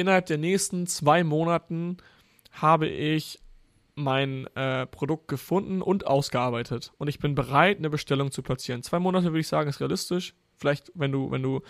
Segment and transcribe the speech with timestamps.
[0.00, 1.98] innerhalb der nächsten zwei Monaten
[2.52, 3.38] habe ich
[3.94, 6.92] mein äh, Produkt gefunden und ausgearbeitet.
[6.98, 8.82] Und ich bin bereit, eine Bestellung zu platzieren.
[8.82, 10.34] Zwei Monate würde ich sagen, ist realistisch.
[10.56, 11.60] Vielleicht, wenn du, wenn du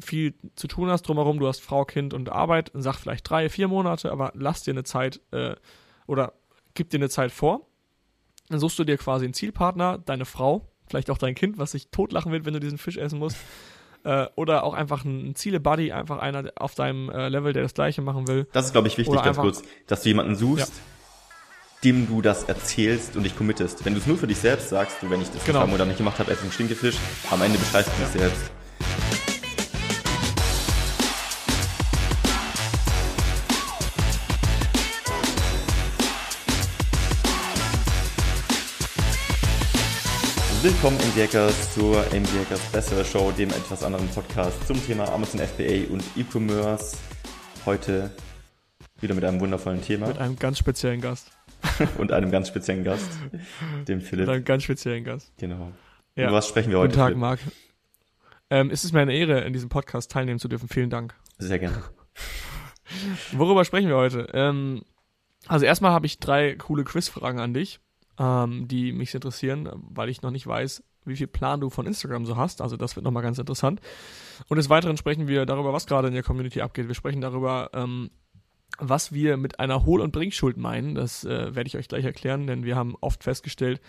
[0.00, 3.68] viel zu tun hast drumherum, du hast Frau, Kind und Arbeit, sag vielleicht drei, vier
[3.68, 5.56] Monate, aber lass dir eine Zeit äh,
[6.06, 6.34] oder
[6.74, 7.66] gib dir eine Zeit vor.
[8.48, 11.88] Dann suchst du dir quasi einen Zielpartner, deine Frau, vielleicht auch dein Kind, was sich
[11.88, 13.38] totlachen wird, wenn du diesen Fisch essen musst.
[14.04, 18.02] Äh, oder auch einfach ein Ziele-Buddy, einfach einer auf deinem äh, Level, der das gleiche
[18.02, 18.46] machen will.
[18.52, 20.82] Das ist, glaube ich, wichtig, ganz einfach, kurz, dass du jemanden suchst, ja
[21.84, 23.84] dem du das erzählst und dich committest.
[23.84, 25.66] Wenn du es nur für dich selbst sagst, du, wenn ich das genau.
[25.66, 26.96] oder nicht gemacht habe, esse einen Stinkefisch,
[27.30, 28.50] am Ende bescheißt du dich selbst.
[40.64, 46.02] Willkommen MDHackers zur MDHackers Besser Show, dem etwas anderen Podcast zum Thema Amazon FBA und
[46.16, 46.96] E-Commerce.
[47.66, 48.10] Heute
[48.98, 50.08] wieder mit einem wundervollen Thema.
[50.08, 51.32] Mit einem ganz speziellen Gast.
[51.98, 53.10] und einem ganz speziellen Gast,
[53.86, 54.26] dem Philipp.
[54.26, 55.34] Mit einem ganz speziellen Gast.
[55.36, 55.70] Genau.
[56.16, 56.28] Ja.
[56.28, 56.92] Über was sprechen wir heute?
[56.92, 57.20] Guten Tag, Philipp?
[57.20, 57.40] Marc.
[58.48, 60.70] Ähm, es ist mir eine Ehre, in diesem Podcast teilnehmen zu dürfen.
[60.70, 61.14] Vielen Dank.
[61.36, 61.82] Sehr gerne.
[63.32, 64.28] Worüber sprechen wir heute?
[64.32, 64.80] Ähm,
[65.46, 67.80] also erstmal habe ich drei coole Quizfragen an dich
[68.18, 72.26] ähm, die mich interessieren, weil ich noch nicht weiß, wie viel Plan du von Instagram
[72.26, 72.60] so hast.
[72.60, 73.80] Also das wird nochmal ganz interessant.
[74.48, 76.88] Und des Weiteren sprechen wir darüber, was gerade in der Community abgeht.
[76.88, 78.10] Wir sprechen darüber, ähm,
[78.78, 80.94] was wir mit einer Hohl- und Bringschuld meinen.
[80.94, 83.80] Das äh, werde ich euch gleich erklären, denn wir haben oft festgestellt,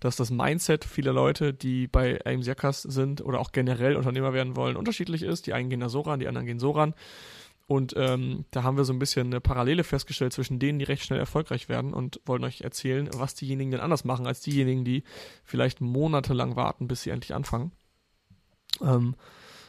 [0.00, 4.54] dass das Mindset vieler Leute, die bei AIM Yakas sind oder auch generell Unternehmer werden
[4.54, 5.46] wollen, unterschiedlich ist.
[5.46, 6.94] Die einen gehen da so ran, die anderen gehen so ran.
[7.68, 11.04] Und ähm, da haben wir so ein bisschen eine Parallele festgestellt zwischen denen, die recht
[11.04, 15.04] schnell erfolgreich werden und wollen euch erzählen, was diejenigen denn anders machen als diejenigen, die
[15.44, 17.72] vielleicht monatelang warten, bis sie endlich anfangen.
[18.80, 19.16] Ähm,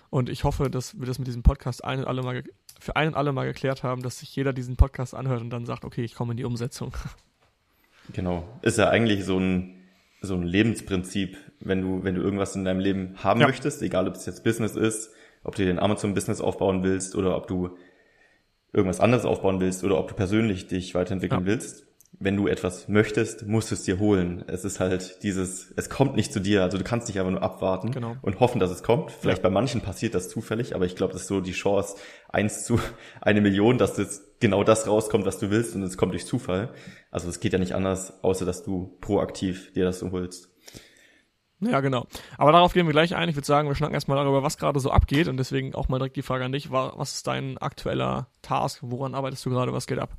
[0.09, 2.41] und ich hoffe, dass wir das mit diesem Podcast ein und alle mal
[2.79, 5.65] für ein und alle mal geklärt haben, dass sich jeder diesen Podcast anhört und dann
[5.65, 6.93] sagt, okay, ich komme in die Umsetzung.
[8.11, 8.43] Genau.
[8.63, 9.75] Ist ja eigentlich so ein,
[10.19, 13.45] so ein Lebensprinzip, wenn du, wenn du irgendwas in deinem Leben haben ja.
[13.45, 15.13] möchtest, egal ob es jetzt Business ist,
[15.43, 17.77] ob du den Amazon-Business aufbauen willst oder ob du
[18.73, 21.47] irgendwas anderes aufbauen willst oder ob du persönlich dich weiterentwickeln ja.
[21.47, 21.85] willst,
[22.21, 24.43] wenn du etwas möchtest, musst du es dir holen.
[24.47, 26.63] Es ist halt dieses, es kommt nicht zu dir.
[26.63, 28.17] Also du kannst nicht einfach nur abwarten genau.
[28.21, 29.11] und hoffen, dass es kommt.
[29.11, 29.43] Vielleicht ja.
[29.43, 31.95] bei manchen passiert das zufällig, aber ich glaube, das ist so die Chance
[32.27, 32.79] eins zu
[33.21, 36.73] eine Million, dass jetzt genau das rauskommt, was du willst und es kommt durch Zufall.
[37.09, 40.48] Also es geht ja nicht anders, außer dass du proaktiv dir das so holst.
[41.61, 42.07] Ja, genau.
[42.37, 43.27] Aber darauf gehen wir gleich ein.
[43.27, 45.97] Ich würde sagen, wir schnacken erstmal darüber, was gerade so abgeht und deswegen auch mal
[45.99, 46.71] direkt die Frage an dich.
[46.71, 48.79] Was ist dein aktueller Task?
[48.81, 49.73] Woran arbeitest du gerade?
[49.73, 50.11] Was geht ab?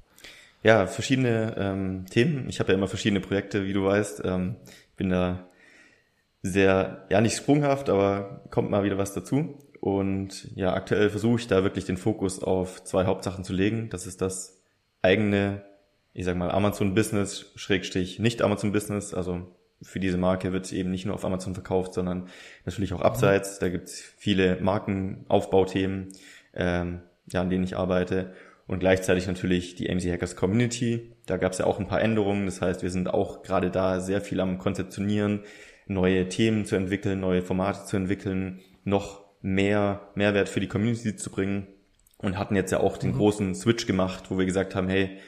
[0.62, 2.49] Ja, verschiedene ähm, Themen.
[2.50, 4.23] Ich habe ja immer verschiedene Projekte, wie du weißt.
[4.25, 4.56] Ähm,
[4.97, 5.49] bin da
[6.43, 9.59] sehr, ja nicht sprunghaft, aber kommt mal wieder was dazu.
[9.81, 13.89] Und ja, aktuell versuche ich da wirklich den Fokus auf zwei Hauptsachen zu legen.
[13.89, 14.62] Das ist das
[15.00, 15.65] eigene,
[16.12, 19.47] ich sag mal, Amazon-Business, Schrägstich, nicht Amazon-Business, also
[19.83, 22.29] für diese Marke wird eben nicht nur auf Amazon verkauft, sondern
[22.65, 23.59] natürlich auch abseits.
[23.59, 26.09] Da gibt es viele Markenaufbauthemen,
[26.55, 28.35] ähm, ja, an denen ich arbeite.
[28.67, 31.13] Und gleichzeitig natürlich die AMC Hackers Community.
[31.27, 32.47] Da gab es ja auch ein paar Änderungen.
[32.47, 35.41] Das heißt, wir sind auch gerade da sehr viel am Konzeptionieren,
[35.87, 41.31] neue Themen zu entwickeln, neue Formate zu entwickeln, noch mehr Mehrwert für die Community zu
[41.31, 41.67] bringen.
[42.19, 43.17] Und hatten jetzt ja auch den mhm.
[43.17, 45.19] großen Switch gemacht, wo wir gesagt haben, hey,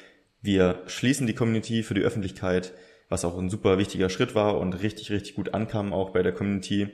[0.43, 2.75] wir schließen die Community für die Öffentlichkeit
[3.12, 6.33] was auch ein super wichtiger Schritt war und richtig, richtig gut ankam, auch bei der
[6.33, 6.89] Community.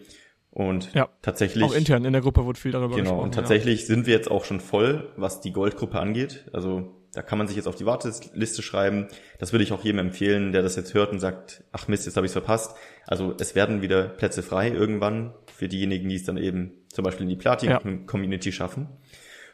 [0.51, 1.65] Und ja, tatsächlich.
[1.65, 3.17] Auch intern in der Gruppe wurde viel darüber genau, gesprochen.
[3.17, 3.87] Genau, und tatsächlich ja.
[3.87, 6.47] sind wir jetzt auch schon voll, was die Goldgruppe angeht.
[6.53, 9.09] Also da kann man sich jetzt auf die Warteliste schreiben.
[9.39, 12.17] Das würde ich auch jedem empfehlen, der das jetzt hört und sagt, ach Mist, jetzt
[12.17, 12.77] habe ich es verpasst.
[13.07, 17.25] Also es werden wieder Plätze frei irgendwann für diejenigen, die es dann eben zum Beispiel
[17.25, 18.53] in die Platin-Community ja.
[18.53, 18.89] schaffen.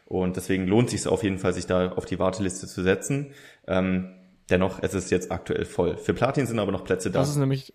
[0.06, 3.32] Und deswegen lohnt sich es auf jeden Fall, sich da auf die Warteliste zu setzen.
[3.66, 4.14] Ähm,
[4.50, 5.96] Dennoch, es ist jetzt aktuell voll.
[5.96, 7.20] Für Platin sind aber noch Plätze da.
[7.20, 7.72] Das ist nämlich,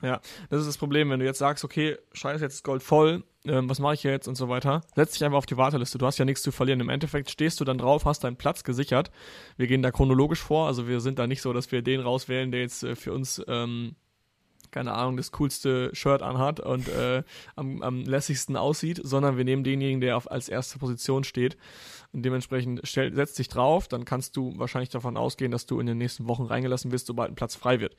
[0.00, 3.24] ja, das ist das Problem, wenn du jetzt sagst, okay, scheiße, jetzt ist Gold voll,
[3.44, 4.82] ähm, was mache ich jetzt und so weiter.
[4.94, 5.98] Setz dich einfach auf die Warteliste.
[5.98, 6.80] Du hast ja nichts zu verlieren.
[6.80, 9.10] Im Endeffekt stehst du dann drauf, hast deinen Platz gesichert.
[9.56, 12.52] Wir gehen da chronologisch vor, also wir sind da nicht so, dass wir den rauswählen,
[12.52, 13.96] der jetzt äh, für uns ähm,
[14.72, 17.22] keine Ahnung, das coolste Shirt anhat und äh,
[17.54, 21.56] am, am lässigsten aussieht, sondern wir nehmen denjenigen, der auf, als erste Position steht.
[22.12, 25.86] Und dementsprechend stell, setz dich drauf, dann kannst du wahrscheinlich davon ausgehen, dass du in
[25.86, 27.96] den nächsten Wochen reingelassen wirst, sobald ein Platz frei wird.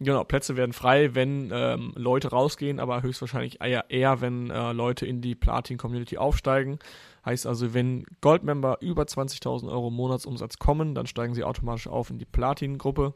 [0.00, 5.06] Genau, Plätze werden frei, wenn ähm, Leute rausgehen, aber höchstwahrscheinlich eher, eher wenn äh, Leute
[5.06, 6.78] in die Platin-Community aufsteigen.
[7.24, 12.18] Heißt also, wenn Goldmember über 20.000 Euro Monatsumsatz kommen, dann steigen sie automatisch auf in
[12.18, 13.12] die Platin-Gruppe.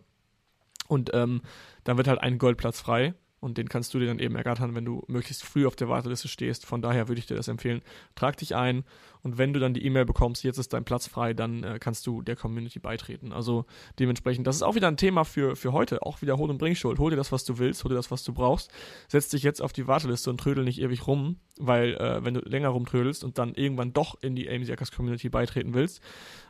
[0.88, 1.43] Und ähm,
[1.84, 3.14] dann wird halt ein Goldplatz frei.
[3.43, 6.29] Und den kannst du dir dann eben ergattern, wenn du möglichst früh auf der Warteliste
[6.29, 6.64] stehst.
[6.64, 7.82] Von daher würde ich dir das empfehlen.
[8.14, 8.84] Trag dich ein
[9.23, 12.06] und wenn du dann die E-Mail bekommst, jetzt ist dein Platz frei, dann äh, kannst
[12.06, 13.32] du der Community beitreten.
[13.32, 13.64] Also
[13.99, 16.02] dementsprechend, das ist auch wieder ein Thema für, für heute.
[16.02, 17.00] Auch wieder Hol- und Bringschuld.
[17.00, 18.70] Hol dir das, was du willst, hol dir das, was du brauchst.
[19.08, 22.40] Setz dich jetzt auf die Warteliste und trödel nicht ewig rum, weil äh, wenn du
[22.40, 26.00] länger rumtrödelst und dann irgendwann doch in die Jackers Community beitreten willst,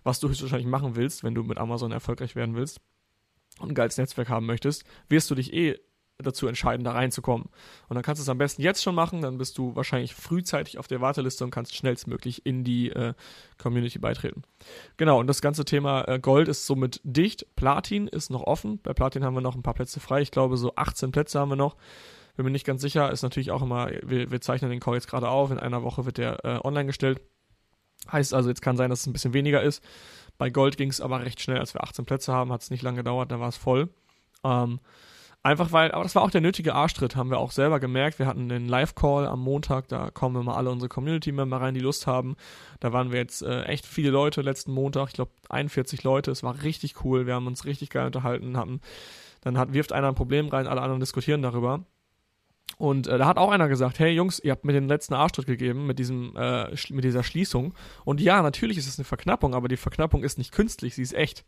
[0.03, 2.81] was du höchstwahrscheinlich machen willst, wenn du mit Amazon erfolgreich werden willst
[3.63, 5.79] und ein geiles Netzwerk haben möchtest, wirst du dich eh
[6.19, 7.49] dazu entscheiden, da reinzukommen.
[7.89, 10.79] Und dann kannst du es am besten jetzt schon machen, dann bist du wahrscheinlich frühzeitig
[10.79, 13.15] auf der Warteliste und kannst schnellstmöglich in die äh,
[13.59, 14.43] Community beitreten.
[14.97, 17.47] Genau, und das ganze Thema äh, Gold ist somit dicht.
[17.57, 18.81] Platin ist noch offen.
[18.83, 20.23] Bei Platin haben wir noch ein paar Plätze frei.
[20.23, 21.77] Ich glaube, so 18 Plätze haben wir noch.
[22.37, 23.11] Bin mir nicht ganz sicher.
[23.11, 25.51] Ist natürlich auch immer, wir, wir zeichnen den Call jetzt gerade auf.
[25.51, 27.21] In einer Woche wird der äh, online gestellt.
[28.11, 29.83] Heißt also, jetzt kann sein, dass es ein bisschen weniger ist.
[30.43, 32.83] Bei Gold ging es aber recht schnell, als wir 18 Plätze haben, hat es nicht
[32.83, 33.91] lange gedauert, da war es voll.
[34.43, 34.81] Ähm,
[35.45, 38.19] Einfach weil, aber das war auch der nötige Arschtritt, haben wir auch selber gemerkt.
[38.19, 42.09] Wir hatten den Live-Call am Montag, da kommen immer alle unsere Community-Member rein, die Lust
[42.09, 42.35] haben.
[42.81, 46.33] Da waren wir jetzt äh, echt viele Leute letzten Montag, ich glaube 41 Leute.
[46.33, 48.81] Es war richtig cool, wir haben uns richtig geil unterhalten, haben,
[49.43, 51.85] dann hat, wirft einer ein Problem rein, alle anderen diskutieren darüber.
[52.79, 55.47] Und äh, da hat auch einer gesagt, hey Jungs, ihr habt mir den letzten Arschtritt
[55.47, 57.75] gegeben mit diesem, äh, mit dieser Schließung.
[58.05, 61.15] Und ja, natürlich ist es eine Verknappung, aber die Verknappung ist nicht künstlich, sie ist
[61.15, 61.45] echt.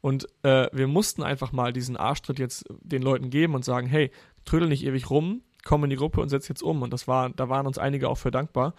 [0.00, 4.10] Und äh, wir mussten einfach mal diesen Arschtritt jetzt den Leuten geben und sagen, hey,
[4.44, 6.82] trödel nicht ewig rum, komm in die Gruppe und setz jetzt um.
[6.82, 8.74] Und das war, da waren uns einige auch für dankbar,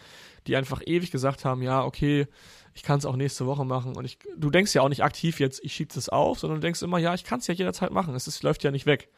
[0.47, 2.27] die einfach ewig gesagt haben, ja, okay,
[2.73, 3.95] ich kann es auch nächste Woche machen.
[3.95, 6.65] Und ich, du denkst ja auch nicht aktiv jetzt, ich schiebe es auf, sondern du
[6.65, 8.13] denkst immer, ja, ich kann es ja jederzeit machen.
[8.15, 9.09] Es ist, läuft ja nicht weg.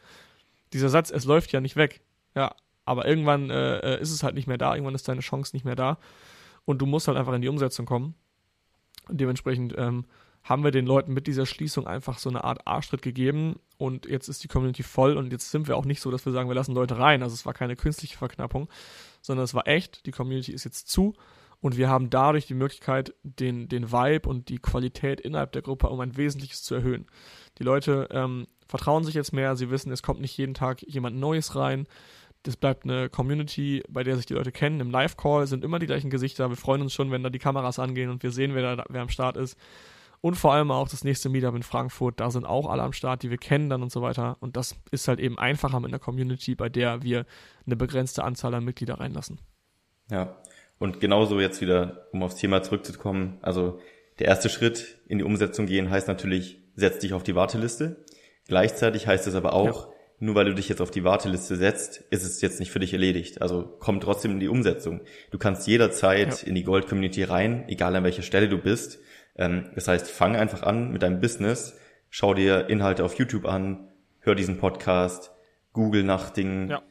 [0.74, 2.02] Dieser Satz, es läuft ja nicht weg.
[2.38, 2.56] Ja,
[2.86, 5.66] aber irgendwann äh, äh ist es halt nicht mehr da, irgendwann ist deine Chance nicht
[5.66, 5.98] mehr da.
[6.66, 8.14] Und du musst halt einfach in die Umsetzung kommen.
[9.10, 10.06] Und dementsprechend ähm,
[10.44, 14.28] haben wir den Leuten mit dieser Schließung einfach so eine Art Arschtritt gegeben und jetzt
[14.28, 16.56] ist die Community voll und jetzt sind wir auch nicht so, dass wir sagen, wir
[16.56, 17.24] lassen Leute rein.
[17.24, 18.70] Also es war keine künstliche Verknappung,
[19.22, 21.16] sondern es war echt, die Community ist jetzt zu
[21.60, 25.90] und wir haben dadurch die Möglichkeit, den, den Vibe und die Qualität innerhalb der Gruppe
[25.90, 27.08] um ein Wesentliches zu erhöhen.
[27.58, 31.18] Die Leute ähm, vertrauen sich jetzt mehr, sie wissen, es kommt nicht jeden Tag jemand
[31.18, 31.88] Neues rein.
[32.48, 34.80] Das bleibt eine Community, bei der sich die Leute kennen.
[34.80, 36.48] Im Live-Call sind immer die gleichen Gesichter.
[36.48, 39.02] Wir freuen uns schon, wenn da die Kameras angehen und wir sehen, wer, da, wer
[39.02, 39.58] am Start ist.
[40.22, 43.22] Und vor allem auch das nächste Meetup in Frankfurt, da sind auch alle am Start,
[43.24, 44.38] die wir kennen dann und so weiter.
[44.40, 47.26] Und das ist halt eben einfacher mit einer Community, bei der wir
[47.66, 49.42] eine begrenzte Anzahl an Mitglieder reinlassen.
[50.10, 50.38] Ja,
[50.80, 53.82] und genauso jetzt wieder, um aufs Thema zurückzukommen, also
[54.20, 58.06] der erste Schritt in die Umsetzung gehen heißt natürlich, setz dich auf die Warteliste.
[58.48, 59.94] Gleichzeitig heißt es aber auch, ja.
[60.20, 62.94] Nur weil du dich jetzt auf die Warteliste setzt, ist es jetzt nicht für dich
[62.94, 63.42] erledigt.
[63.42, 65.02] Also komm trotzdem in die Umsetzung.
[65.32, 66.48] Du kannst jederzeit ja.
[66.48, 69.00] in die Gold Community rein, egal an welcher Stelle du bist
[69.38, 71.78] ähm, das heißt, fang einfach an mit deinem Business,
[72.10, 73.88] schau dir Inhalte auf YouTube an,
[74.20, 75.32] hör diesen Podcast,
[75.74, 76.82] google nach Dingen, ja.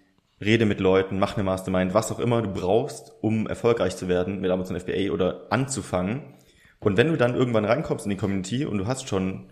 [0.40, 4.40] rede mit Leuten, mach eine Mastermind, was auch immer du brauchst, um erfolgreich zu werden
[4.40, 6.34] mit Amazon FBA oder anzufangen.
[6.78, 9.50] Und wenn du dann irgendwann reinkommst in die Community und du hast schon,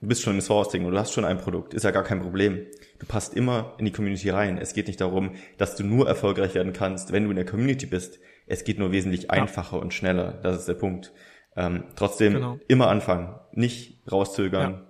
[0.00, 2.20] du bist schon im Sourcing und du hast schon ein Produkt, ist ja gar kein
[2.20, 2.66] Problem.
[2.98, 4.58] Du passt immer in die Community rein.
[4.58, 7.86] Es geht nicht darum, dass du nur erfolgreich werden kannst, wenn du in der Community
[7.86, 8.18] bist.
[8.46, 9.30] Es geht nur wesentlich ja.
[9.30, 10.38] einfacher und schneller.
[10.42, 11.12] Das ist der Punkt.
[11.56, 12.58] Ähm, trotzdem genau.
[12.68, 14.72] immer anfangen, nicht rauszögern.
[14.72, 14.84] Ja.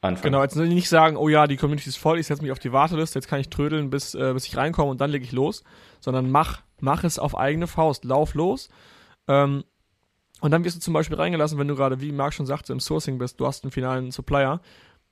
[0.00, 0.32] Anfangen.
[0.32, 2.72] Genau, jetzt nicht sagen, oh ja, die Community ist voll, ich setze mich auf die
[2.72, 5.62] Warteliste, jetzt kann ich trödeln, bis, äh, bis ich reinkomme und dann lege ich los,
[6.00, 8.68] sondern mach, mach es auf eigene Faust, lauf los.
[9.28, 9.62] Ähm,
[10.42, 12.80] und dann wirst du zum Beispiel reingelassen, wenn du gerade, wie Marc schon sagte, im
[12.80, 14.60] Sourcing bist, du hast einen finalen Supplier.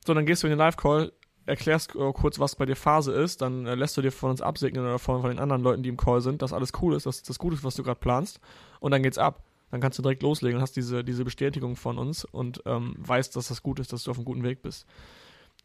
[0.07, 1.13] So, dann gehst du in den Live-Call,
[1.47, 4.43] erklärst äh, kurz, was bei dir Phase ist, dann äh, lässt du dir von uns
[4.43, 7.07] absegnen oder von, von den anderen Leuten, die im Call sind, dass alles cool ist,
[7.07, 8.41] dass das gut ist, was du gerade planst.
[8.81, 11.99] Und dann geht's ab dann kannst du direkt loslegen und hast diese, diese Bestätigung von
[11.99, 14.87] uns und ähm, weißt, dass das gut ist, dass du auf einem guten Weg bist.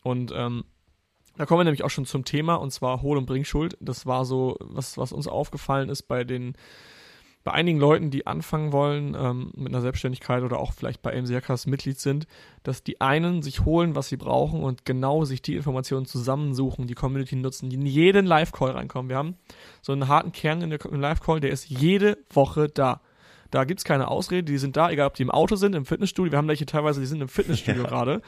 [0.03, 0.63] Und ähm,
[1.37, 3.77] da kommen wir nämlich auch schon zum Thema und zwar Hol- und Bringschuld.
[3.79, 6.55] Das war so, was, was uns aufgefallen ist bei den,
[7.45, 11.67] bei einigen Leuten, die anfangen wollen ähm, mit einer Selbstständigkeit oder auch vielleicht bei MCRKs
[11.67, 12.25] Mitglied sind,
[12.63, 16.95] dass die einen sich holen, was sie brauchen und genau sich die Informationen zusammensuchen, die
[16.95, 19.09] Community nutzen, die in jeden Live-Call reinkommen.
[19.09, 19.35] Wir haben
[19.83, 23.01] so einen harten Kern in der, Live-Call, der ist jede Woche da.
[23.51, 25.85] Da gibt es keine Ausrede, die sind da, egal ob die im Auto sind, im
[25.85, 26.31] Fitnessstudio.
[26.31, 27.89] Wir haben welche teilweise, die sind im Fitnessstudio ja.
[27.89, 28.21] gerade,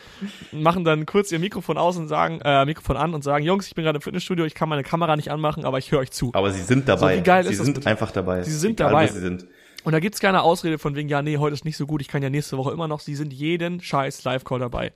[0.51, 3.75] machen dann kurz ihr Mikrofon aus und sagen, äh, Mikrofon an und sagen, Jungs, ich
[3.75, 6.31] bin gerade im Fitnessstudio, ich kann meine Kamera nicht anmachen, aber ich höre euch zu.
[6.33, 7.15] Aber sie sind dabei.
[7.15, 8.43] So, wie geil sie ist sind das einfach dabei.
[8.43, 9.07] Sie sind egal, dabei.
[9.07, 9.47] Sie sind.
[9.83, 12.01] Und da gibt es keine Ausrede von wegen, ja, nee, heute ist nicht so gut,
[12.01, 12.99] ich kann ja nächste Woche immer noch.
[12.99, 14.91] Sie sind jeden scheiß Live-Call dabei.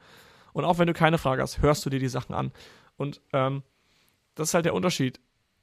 [0.54, 2.52] Und auch wenn du keine Frage hast, hörst du dir die Sachen an.
[2.98, 3.64] Und ähm,
[4.36, 5.20] das ist halt der Unterschied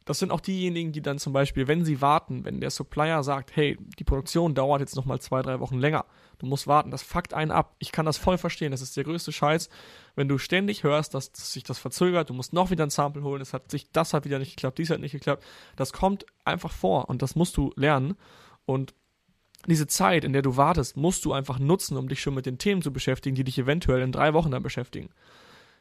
[0.09, 3.55] das sind auch diejenigen, die dann zum Beispiel, wenn sie warten, wenn der Supplier sagt,
[3.55, 6.07] hey, die Produktion dauert jetzt nochmal zwei, drei Wochen länger,
[6.39, 7.77] du musst warten, das fuckt einen ab.
[7.79, 9.69] Ich kann das voll verstehen, das ist der größte Scheiß,
[10.17, 13.43] wenn du ständig hörst, dass, sich das verzögert, du musst noch wieder ein Sample holen,
[13.43, 15.45] es hat sich, das hat wieder nicht geklappt, dies hat nicht geklappt.
[15.77, 18.17] Das kommt einfach vor und das musst du lernen.
[18.65, 18.95] Und
[19.67, 22.57] diese Zeit, in der du wartest, musst du einfach nutzen, um dich schon mit den
[22.57, 25.11] Themen zu beschäftigen, die dich eventuell in drei Wochen dann beschäftigen.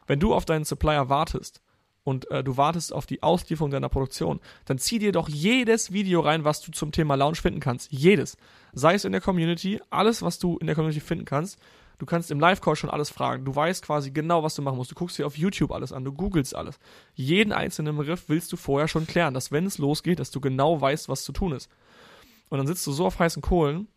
[0.05, 1.61] Wenn du auf deinen Supplier wartest
[2.07, 6.21] und äh, du wartest auf die Auslieferung deiner Produktion, dann zieh dir doch jedes Video
[6.21, 7.91] rein, was du zum Thema Launch finden kannst.
[7.91, 8.37] Jedes.
[8.71, 11.59] Sei es in der Community, alles, was du in der Community finden kannst.
[11.97, 13.43] Du kannst im Live-Call schon alles fragen.
[13.43, 14.91] Du weißt quasi genau, was du machen musst.
[14.91, 16.79] Du guckst dir auf YouTube alles an, du googelst alles.
[17.13, 20.79] Jeden einzelnen Begriff willst du vorher schon klären, dass wenn es losgeht, dass du genau
[20.79, 21.69] weißt, was zu tun ist.
[22.47, 23.89] Und dann sitzt du so auf heißen Kohlen,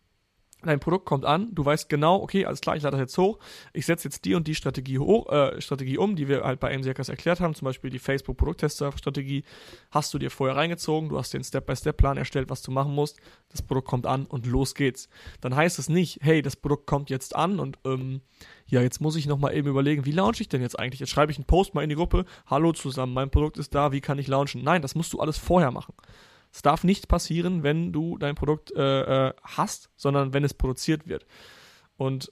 [0.63, 3.39] dein Produkt kommt an, du weißt genau, okay, alles klar, ich lade das jetzt hoch,
[3.73, 6.77] ich setze jetzt die und die Strategie hoch, äh, Strategie um, die wir halt bei
[6.77, 9.43] MCKs erklärt haben, zum Beispiel die Facebook Produkttester-Strategie,
[9.91, 13.61] hast du dir vorher reingezogen, du hast den Step-by-Step-Plan erstellt, was du machen musst, das
[13.61, 15.09] Produkt kommt an und los geht's.
[15.41, 18.21] Dann heißt es nicht, hey, das Produkt kommt jetzt an und ähm,
[18.67, 20.99] ja, jetzt muss ich nochmal eben überlegen, wie launche ich denn jetzt eigentlich?
[20.99, 23.91] Jetzt schreibe ich einen Post mal in die Gruppe, hallo zusammen, mein Produkt ist da,
[23.91, 24.63] wie kann ich launchen?
[24.63, 25.93] Nein, das musst du alles vorher machen.
[26.51, 31.07] Es darf nicht passieren, wenn du dein Produkt äh, äh, hast, sondern wenn es produziert
[31.07, 31.25] wird.
[31.97, 32.31] Und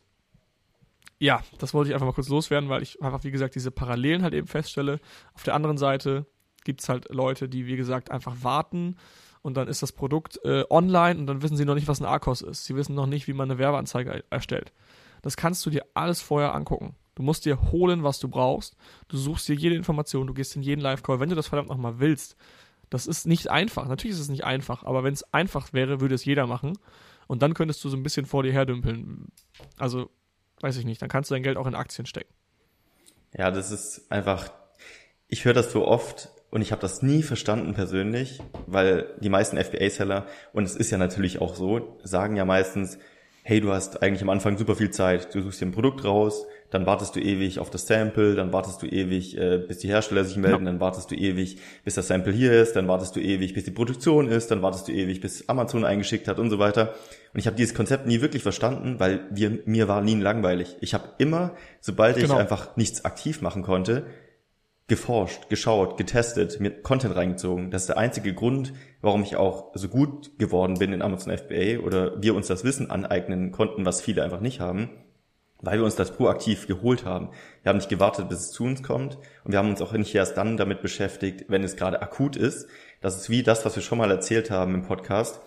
[1.20, 4.24] ja, das wollte ich einfach mal kurz loswerden, weil ich einfach, wie gesagt, diese Parallelen
[4.24, 5.00] halt eben feststelle.
[5.34, 6.26] Auf der anderen Seite
[6.64, 8.96] gibt es halt Leute, die, wie gesagt, einfach warten
[9.42, 12.06] und dann ist das Produkt äh, online und dann wissen sie noch nicht, was ein
[12.06, 12.66] ARCOS ist.
[12.66, 14.74] Sie wissen noch nicht, wie man eine Werbeanzeige erstellt.
[15.22, 16.96] Das kannst du dir alles vorher angucken.
[17.16, 18.78] Du musst dir holen, was du brauchst.
[19.10, 22.00] Du suchst dir jede Information, du gehst in jeden Live-Call, wenn du das verdammt nochmal
[22.00, 22.38] willst.
[22.90, 23.88] Das ist nicht einfach.
[23.88, 26.78] Natürlich ist es nicht einfach, aber wenn es einfach wäre, würde es jeder machen.
[27.28, 29.28] Und dann könntest du so ein bisschen vor dir herdümpeln.
[29.78, 30.10] Also,
[30.62, 32.34] weiß ich nicht, dann kannst du dein Geld auch in Aktien stecken.
[33.38, 34.52] Ja, das ist einfach,
[35.28, 39.58] ich höre das so oft und ich habe das nie verstanden persönlich, weil die meisten
[39.58, 42.98] FBA-Seller, und es ist ja natürlich auch so, sagen ja meistens,
[43.44, 46.46] hey, du hast eigentlich am Anfang super viel Zeit, du suchst dir ein Produkt raus,
[46.72, 50.24] dann wartest du ewig auf das Sample, dann wartest du ewig, äh, bis die Hersteller
[50.24, 50.72] sich melden, ja.
[50.72, 53.72] dann wartest du ewig, bis das Sample hier ist, dann wartest du ewig, bis die
[53.72, 56.94] Produktion ist, dann wartest du ewig, bis Amazon eingeschickt hat und so weiter.
[57.34, 60.78] Und ich habe dieses Konzept nie wirklich verstanden, weil wir, mir war nie langweilig.
[60.82, 62.38] Ich habe immer, sobald ich genau.
[62.38, 64.06] einfach nichts aktiv machen konnte,
[64.88, 67.70] geforscht, geschaut, getestet, mir Content reingezogen.
[67.70, 71.80] Das ist der einzige Grund, warum ich auch so gut geworden bin in Amazon FBA
[71.84, 74.90] oder wir uns das Wissen aneignen konnten, was viele einfach nicht haben
[75.62, 77.30] weil wir uns das proaktiv geholt haben.
[77.64, 80.16] Wir haben nicht gewartet, bis es zu uns kommt und wir haben uns auch nicht
[80.16, 82.68] erst dann damit beschäftigt, wenn es gerade akut ist.
[83.02, 85.42] Das ist wie das, was wir schon mal erzählt haben im Podcast.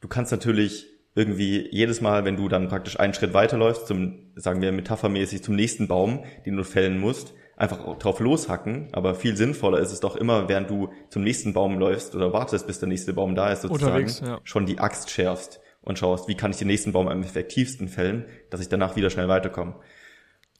[0.00, 4.60] Du kannst natürlich irgendwie jedes Mal, wenn du dann praktisch einen Schritt weiterläufst, zum, sagen
[4.60, 8.90] wir metaphermäßig, zum nächsten Baum, den du fällen musst, einfach drauf loshacken.
[8.92, 12.66] Aber viel sinnvoller ist es doch immer, während du zum nächsten Baum läufst oder wartest,
[12.66, 14.40] bis der nächste Baum da ist, sozusagen, ja.
[14.44, 18.26] schon die Axt schärfst und schaust, wie kann ich den nächsten Baum am effektivsten fällen,
[18.50, 19.76] dass ich danach wieder schnell weiterkomme.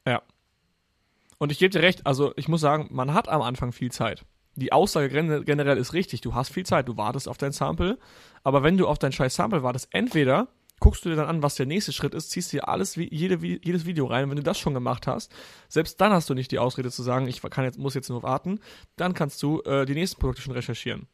[0.06, 0.22] Ja.
[1.38, 4.24] Und ich gebe dir recht, also ich muss sagen, man hat am Anfang viel Zeit.
[4.54, 7.98] Die Aussage generell ist richtig, du hast viel Zeit, du wartest auf dein Sample,
[8.42, 11.56] aber wenn du auf dein scheiß Sample wartest, entweder guckst du dir dann an, was
[11.56, 14.30] der nächste Schritt ist, ziehst dir alles, jede, jedes Video rein.
[14.30, 15.34] Wenn du das schon gemacht hast,
[15.68, 18.22] selbst dann hast du nicht die Ausrede zu sagen, ich kann jetzt, muss jetzt nur
[18.22, 18.60] warten.
[18.96, 21.08] Dann kannst du äh, die nächsten Produkte schon recherchieren.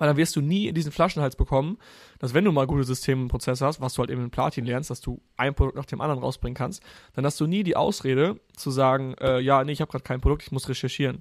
[0.00, 1.76] Weil dann wirst du nie in diesen Flaschenhals bekommen,
[2.20, 4.64] dass wenn du mal gute Systeme und Prozesse hast, was du halt eben in Platin
[4.64, 7.76] lernst, dass du ein Produkt nach dem anderen rausbringen kannst, dann hast du nie die
[7.76, 11.20] Ausrede zu sagen, äh, ja, nee, ich habe gerade kein Produkt, ich muss recherchieren.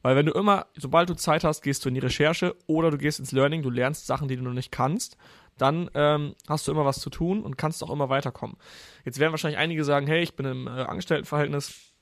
[0.00, 2.96] Weil wenn du immer, sobald du Zeit hast, gehst du in die Recherche oder du
[2.96, 5.18] gehst ins Learning, du lernst Sachen, die du noch nicht kannst,
[5.58, 8.56] dann ähm, hast du immer was zu tun und kannst auch immer weiterkommen.
[9.04, 11.93] Jetzt werden wahrscheinlich einige sagen, hey, ich bin im äh, Angestelltenverhältnis,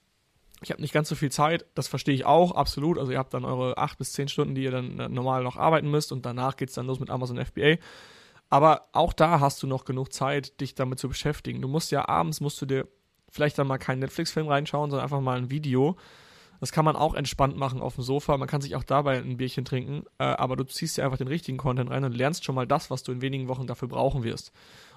[0.62, 2.98] ich habe nicht ganz so viel Zeit, das verstehe ich auch, absolut.
[2.98, 5.56] Also ihr habt dann eure acht bis zehn Stunden, die ihr dann äh, normal noch
[5.56, 7.76] arbeiten müsst und danach geht's dann los mit Amazon FBA.
[8.48, 11.62] Aber auch da hast du noch genug Zeit, dich damit zu beschäftigen.
[11.62, 12.86] Du musst ja abends, musst du dir
[13.30, 15.96] vielleicht dann mal keinen Netflix-Film reinschauen, sondern einfach mal ein Video
[16.62, 18.36] das kann man auch entspannt machen auf dem Sofa.
[18.36, 21.26] Man kann sich auch dabei ein Bierchen trinken, äh, aber du ziehst dir einfach den
[21.26, 24.22] richtigen Content rein und lernst schon mal das, was du in wenigen Wochen dafür brauchen
[24.22, 24.52] wirst.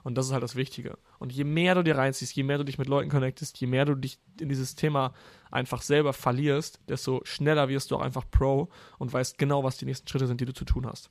[0.05, 1.00] Und das ist halt das Wichtige.
[1.17, 3.85] Und je mehr du dir reinziehst, je mehr du dich mit Leuten connectest, je mehr
[3.85, 5.15] du dich in dieses Thema
[5.50, 8.69] einfach selber verlierst, desto schneller wirst du auch einfach Pro
[9.00, 11.09] und weißt genau, was die nächsten Schritte sind, die du zu tun hast.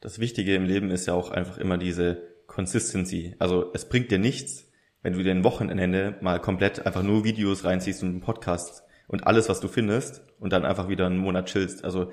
[0.00, 3.34] Das Wichtige im Leben ist ja auch einfach immer diese Consistency.
[3.38, 4.70] Also es bringt dir nichts,
[5.00, 9.26] wenn du dir ein Wochenende mal komplett einfach nur Videos reinziehst und einen Podcast und
[9.26, 11.82] alles, was du findest und dann einfach wieder einen Monat chillst.
[11.82, 12.12] Also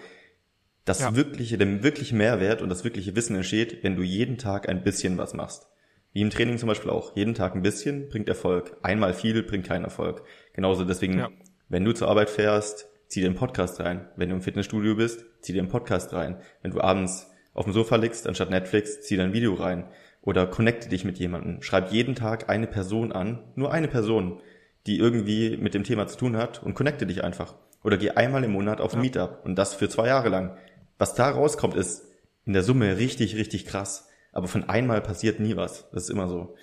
[0.85, 1.13] das ja.
[1.13, 5.17] wirkliche, der wirkliche Mehrwert und das wirkliche Wissen entsteht, wenn du jeden Tag ein bisschen
[5.17, 5.67] was machst.
[6.13, 7.15] Wie im Training zum Beispiel auch.
[7.15, 8.75] Jeden Tag ein bisschen bringt Erfolg.
[8.82, 10.24] Einmal viel bringt keinen Erfolg.
[10.53, 11.30] Genauso deswegen, ja.
[11.70, 14.10] wenn du zur Arbeit fährst, zieh dir einen Podcast rein.
[14.18, 16.38] Wenn du im Fitnessstudio bist, zieh dir einen Podcast rein.
[16.62, 19.86] Wenn du abends auf dem Sofa liegst, anstatt Netflix, zieh dir ein Video rein.
[20.22, 21.62] Oder connecte dich mit jemandem.
[21.62, 24.41] Schreib jeden Tag eine Person an, nur eine Person,
[24.88, 27.56] die irgendwie mit dem Thema zu tun hat und connecte dich einfach.
[27.84, 29.03] Oder geh einmal im Monat auf ein ja.
[29.03, 30.58] Meetup und das für zwei Jahre lang.
[30.98, 32.06] Was da rauskommt, ist
[32.46, 34.10] in der Summe richtig, richtig krass.
[34.31, 35.89] Aber von einmal passiert nie was.
[35.91, 36.55] Das ist immer so.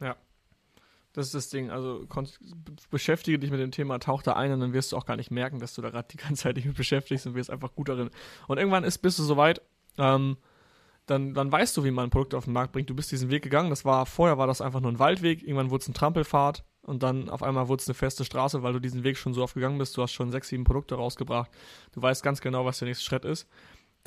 [0.00, 0.16] Ja.
[1.12, 1.70] Das ist das Ding.
[1.70, 2.06] Also
[2.90, 5.30] beschäftige dich mit dem Thema, tauch da ein und dann wirst du auch gar nicht
[5.30, 7.88] merken, dass du da gerade die ganze Zeit dich mit beschäftigst und wirst einfach gut
[7.88, 8.10] darin.
[8.46, 9.62] Und irgendwann ist, bist du soweit,
[9.96, 10.36] ähm,
[11.06, 12.90] dann, dann weißt du, wie man ein Produkt auf den Markt bringt.
[12.90, 13.70] Du bist diesen Weg gegangen.
[13.70, 15.42] Das war, vorher war das einfach nur ein Waldweg.
[15.42, 18.74] Irgendwann wurde es ein Trampelfahrt und dann auf einmal wurde es eine feste Straße, weil
[18.74, 19.96] du diesen Weg schon so oft gegangen bist.
[19.96, 21.50] Du hast schon sechs, sieben Produkte rausgebracht.
[21.92, 23.48] Du weißt ganz genau, was der nächste Schritt ist.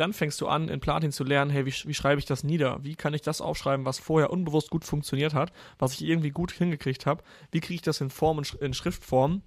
[0.02, 2.84] Dann fängst du an, in Platin zu lernen, hey, wie, wie schreibe ich das nieder?
[2.84, 6.52] Wie kann ich das aufschreiben, was vorher unbewusst gut funktioniert hat, was ich irgendwie gut
[6.52, 7.24] hingekriegt habe?
[7.52, 9.44] Wie kriege ich das in Form, in Schriftform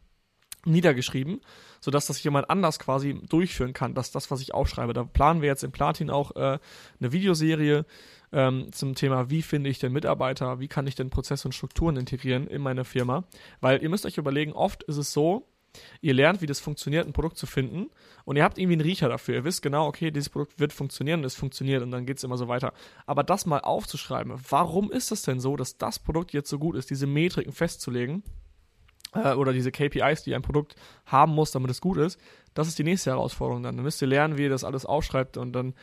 [0.65, 1.41] niedergeschrieben,
[1.81, 4.93] sodass das jemand anders quasi durchführen kann, dass das, was ich aufschreibe.
[4.93, 6.61] Da planen wir jetzt in Platin auch äh,
[7.01, 7.85] eine Videoserie
[8.33, 11.97] ähm, zum Thema, wie finde ich denn Mitarbeiter, wie kann ich denn Prozesse und Strukturen
[11.97, 13.25] integrieren in meine Firma.
[13.61, 15.49] Weil ihr müsst euch überlegen, oft ist es so,
[16.01, 17.91] ihr lernt, wie das funktioniert, ein Produkt zu finden
[18.25, 19.37] und ihr habt irgendwie einen Riecher dafür.
[19.37, 22.25] Ihr wisst genau, okay, dieses Produkt wird funktionieren und es funktioniert und dann geht es
[22.25, 22.73] immer so weiter.
[23.07, 26.77] Aber das mal aufzuschreiben, warum ist es denn so, dass das Produkt jetzt so gut
[26.77, 28.23] ist, diese Metriken festzulegen,
[29.15, 30.77] äh, oder diese KPIs, die ein Produkt
[31.07, 32.19] haben muss, damit es gut ist,
[32.55, 33.77] das ist die nächste Herausforderung dann.
[33.77, 35.75] Dann müsst ihr lernen, wie ihr das alles aufschreibt und dann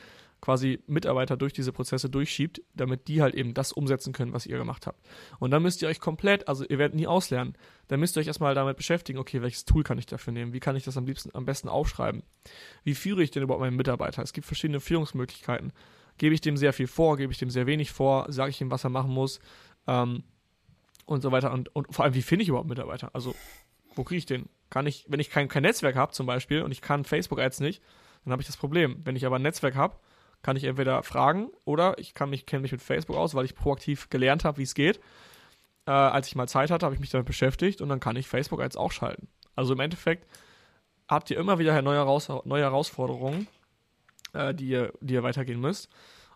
[0.41, 4.57] quasi Mitarbeiter durch diese Prozesse durchschiebt, damit die halt eben das umsetzen können, was ihr
[4.57, 4.99] gemacht habt.
[5.39, 7.55] Und dann müsst ihr euch komplett, also ihr werdet nie auslernen,
[7.87, 10.53] dann müsst ihr euch erstmal damit beschäftigen, okay, welches Tool kann ich dafür nehmen?
[10.53, 12.23] Wie kann ich das am liebsten, am besten aufschreiben?
[12.83, 14.23] Wie führe ich denn überhaupt meinen Mitarbeiter?
[14.23, 15.73] Es gibt verschiedene Führungsmöglichkeiten.
[16.17, 18.71] Gebe ich dem sehr viel vor, gebe ich dem sehr wenig vor, sage ich ihm,
[18.71, 19.39] was er machen muss?
[19.87, 20.23] Ähm,
[21.05, 21.51] und so weiter.
[21.51, 23.11] Und, und vor allem, wie finde ich überhaupt Mitarbeiter?
[23.13, 23.35] Also,
[23.95, 24.49] wo kriege ich den?
[24.69, 27.83] Kann ich, wenn ich kein, kein Netzwerk habe zum Beispiel und ich kann Facebook-Ads nicht,
[28.23, 29.01] dann habe ich das Problem.
[29.03, 29.97] Wenn ich aber ein Netzwerk habe,
[30.41, 33.55] kann ich entweder fragen oder ich kann mich, kenne mich mit Facebook aus, weil ich
[33.55, 34.99] proaktiv gelernt habe, wie es geht.
[35.85, 38.27] Äh, als ich mal Zeit hatte, habe ich mich damit beschäftigt und dann kann ich
[38.27, 39.27] Facebook-Ads auch schalten.
[39.55, 40.27] Also im Endeffekt
[41.07, 43.47] habt ihr immer wieder neue, Heraus neue Herausforderungen,
[44.33, 45.89] äh, die, ihr, die ihr weitergehen müsst.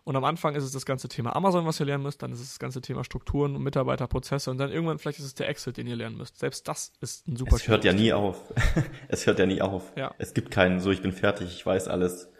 [0.04, 2.40] Und am Anfang ist es das ganze Thema Amazon, was ihr lernen müsst, dann ist
[2.40, 5.78] es das ganze Thema Strukturen und Mitarbeiterprozesse und dann irgendwann vielleicht ist es der Exit,
[5.78, 6.38] den ihr lernen müsst.
[6.38, 8.40] Selbst das ist ein super Es hört ja nie auf.
[9.08, 9.92] es hört ja nie auf.
[9.96, 10.14] Ja.
[10.18, 12.30] Es gibt keinen so, ich bin fertig, ich weiß alles.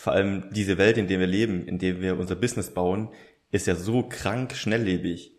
[0.00, 3.10] Vor allem diese Welt, in der wir leben, in der wir unser Business bauen,
[3.50, 5.32] ist ja so krank schnelllebig.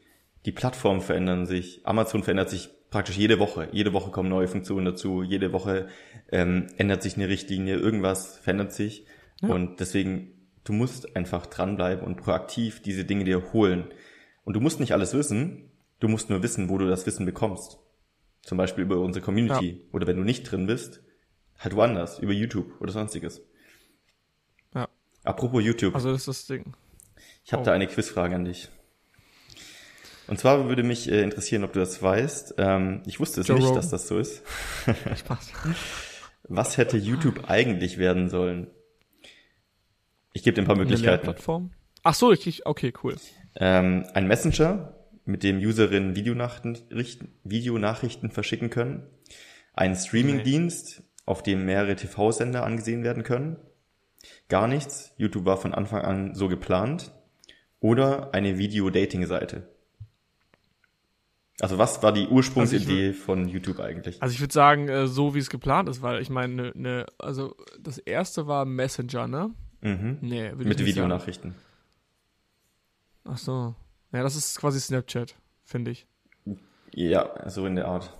[0.45, 3.69] Die Plattformen verändern sich, Amazon verändert sich praktisch jede Woche.
[3.71, 5.87] Jede Woche kommen neue Funktionen dazu, jede Woche
[6.31, 9.05] ähm, ändert sich eine Richtlinie, irgendwas verändert sich.
[9.41, 9.49] Ja.
[9.49, 13.85] Und deswegen Du musst einfach dranbleiben und proaktiv diese Dinge dir holen.
[14.43, 17.79] Und du musst nicht alles wissen, du musst nur wissen, wo du das Wissen bekommst.
[18.43, 19.69] Zum Beispiel über unsere Community.
[19.69, 19.77] Ja.
[19.91, 21.01] Oder wenn du nicht drin bist,
[21.57, 23.41] halt woanders, über YouTube oder sonstiges.
[25.23, 25.95] Apropos YouTube.
[25.95, 26.73] Also das ist das Ding.
[27.45, 27.65] Ich habe oh.
[27.65, 28.69] da eine Quizfrage an dich.
[30.27, 32.55] Und zwar würde mich äh, interessieren, ob du das weißt.
[32.57, 33.75] Ähm, ich wusste es Joe nicht, Rogan.
[33.75, 34.43] dass das so ist.
[35.17, 35.51] Spaß.
[36.43, 38.67] Was hätte YouTube eigentlich werden sollen?
[40.33, 41.23] Ich gebe dir ein paar Möglichkeiten.
[41.23, 41.71] Plattform?
[42.03, 43.15] Ach so, ich okay, cool.
[43.55, 49.07] Ähm, ein Messenger, mit dem Userinnen Videonachrichten, Videonachrichten verschicken können.
[49.73, 53.57] Ein Streamingdienst, auf dem mehrere TV-Sender angesehen werden können.
[54.51, 55.13] Gar nichts.
[55.15, 57.13] YouTube war von Anfang an so geplant.
[57.79, 59.65] Oder eine Video-Dating-Seite.
[61.61, 64.21] Also was war die Ursprungsidee also von YouTube eigentlich?
[64.21, 67.05] Also ich würde sagen, äh, so wie es geplant ist, weil ich meine, ne, ne,
[67.17, 69.51] also das erste war Messenger, ne?
[69.79, 70.17] Mhm.
[70.19, 71.55] Nee, Mit Videonachrichten.
[73.23, 73.73] Ach so.
[74.11, 76.07] Ja, das ist quasi Snapchat, finde ich.
[76.93, 78.17] Ja, so in der Art.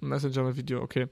[0.00, 1.08] Messenger mit Video, okay.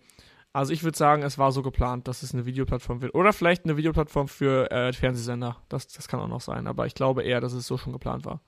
[0.55, 3.15] Also ich würde sagen, es war so geplant, dass es eine Videoplattform wird.
[3.15, 5.59] Oder vielleicht eine Videoplattform für äh, Fernsehsender.
[5.69, 6.67] Das, das kann auch noch sein.
[6.67, 8.41] Aber ich glaube eher, dass es so schon geplant war.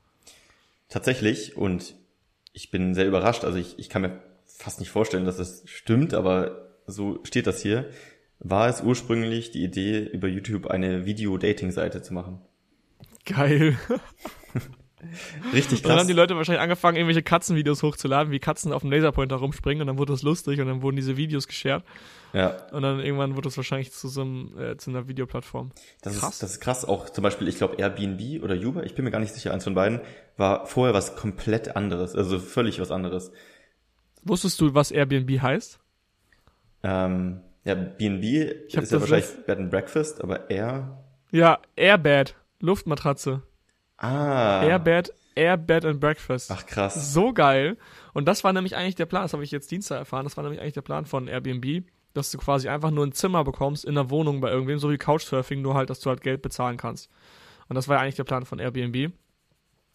[0.89, 1.57] Tatsächlich.
[1.57, 1.95] Und
[2.55, 3.45] ich bin sehr überrascht.
[3.45, 7.61] Also ich, ich kann mir fast nicht vorstellen, dass das stimmt, aber so steht das
[7.61, 7.91] hier
[8.39, 12.41] war es ursprünglich die Idee, über YouTube eine Video-Dating-Seite zu machen.
[13.25, 13.79] Geil.
[15.53, 15.85] Richtig krass.
[15.85, 19.37] Und dann haben die Leute wahrscheinlich angefangen, irgendwelche Katzenvideos hochzuladen, wie Katzen auf dem Laserpointer
[19.37, 21.83] rumspringen und dann wurde das lustig und dann wurden diese Videos geshared.
[22.33, 22.67] Ja.
[22.73, 25.71] Und dann irgendwann wurde das wahrscheinlich zu so einem, äh, zu einer Videoplattform.
[26.03, 26.35] Das krass.
[26.35, 26.85] ist, das ist krass.
[26.85, 29.65] Auch zum Beispiel, ich glaube Airbnb oder Uber, ich bin mir gar nicht sicher, eins
[29.65, 30.01] von beiden,
[30.37, 33.33] war vorher was komplett anderes, also völlig was anderes.
[34.23, 35.79] Wusstest du, was Airbnb heißt?
[36.83, 41.05] Ähm, ja, B&B ist ja wahrscheinlich Bed and Breakfast, aber Air...
[41.33, 43.43] Ja, Airbed, Luftmatratze.
[43.99, 44.63] Ah.
[44.63, 46.51] Airbed, Airbed and Breakfast.
[46.51, 47.13] Ach krass.
[47.13, 47.77] So geil.
[48.13, 50.45] Und das war nämlich eigentlich der Plan, das habe ich jetzt Dienstag erfahren, das war
[50.45, 53.97] nämlich eigentlich der Plan von Airbnb, dass du quasi einfach nur ein Zimmer bekommst in
[53.97, 57.11] einer Wohnung bei irgendwem, so wie Couchsurfing, nur halt, dass du halt Geld bezahlen kannst.
[57.69, 59.13] Und das war ja eigentlich der Plan von Airbnb.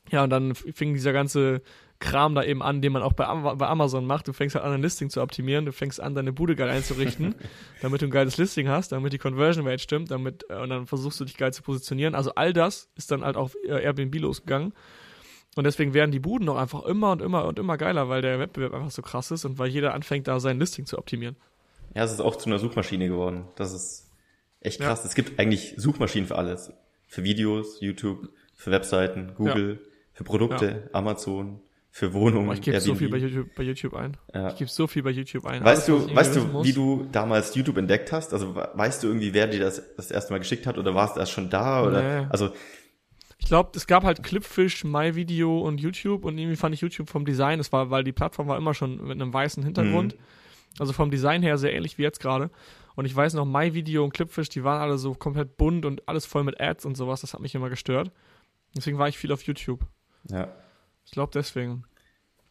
[0.09, 1.61] Ja, und dann fing dieser ganze
[2.01, 4.27] Kram da eben an, den man auch bei, bei Amazon macht.
[4.27, 7.35] Du fängst halt an, ein Listing zu optimieren, du fängst an, deine Bude geil einzurichten,
[7.81, 10.87] damit du ein geiles Listing hast, damit die Conversion Rate stimmt, damit, äh, und dann
[10.87, 12.15] versuchst du dich geil zu positionieren.
[12.15, 14.73] Also all das ist dann halt auf äh, Airbnb losgegangen.
[15.55, 18.39] Und deswegen werden die Buden auch einfach immer und immer und immer geiler, weil der
[18.39, 21.35] Wettbewerb einfach so krass ist und weil jeder anfängt, da sein Listing zu optimieren.
[21.93, 23.45] Ja, es ist auch zu einer Suchmaschine geworden.
[23.55, 24.09] Das ist
[24.59, 25.03] echt krass.
[25.03, 25.09] Ja.
[25.09, 26.73] Es gibt eigentlich Suchmaschinen für alles.
[27.07, 29.89] Für Videos, YouTube, für Webseiten, Google, ja.
[30.13, 30.89] für Produkte, ja.
[30.93, 31.61] Amazon,
[31.93, 32.51] für Wohnungen.
[32.53, 34.15] Ich gebe so viel bei YouTube, bei YouTube ein.
[34.49, 35.63] Ich gebe so viel bei YouTube ein.
[35.63, 38.33] Weißt Alles, du, weißt du, wie du damals YouTube entdeckt hast?
[38.33, 41.19] Also weißt du irgendwie, wer dir das das erste Mal geschickt hat oder warst du
[41.19, 41.83] erst schon da?
[41.83, 42.21] Oder?
[42.21, 42.27] Nee.
[42.29, 42.51] Also
[43.37, 47.25] ich glaube, es gab halt Clipfish, MyVideo und YouTube und irgendwie fand ich YouTube vom
[47.25, 50.15] Design, es war, weil die Plattform war immer schon mit einem weißen Hintergrund.
[50.15, 50.19] Mhm.
[50.79, 52.49] Also vom Design her sehr ähnlich wie jetzt gerade.
[52.95, 56.25] Und ich weiß noch, MyVideo und Clipfish, die waren alle so komplett bunt und alles
[56.25, 57.21] voll mit Ads und sowas.
[57.21, 58.11] Das hat mich immer gestört.
[58.77, 59.85] Deswegen war ich viel auf YouTube.
[60.29, 60.47] Ja.
[61.05, 61.83] Ich glaube deswegen.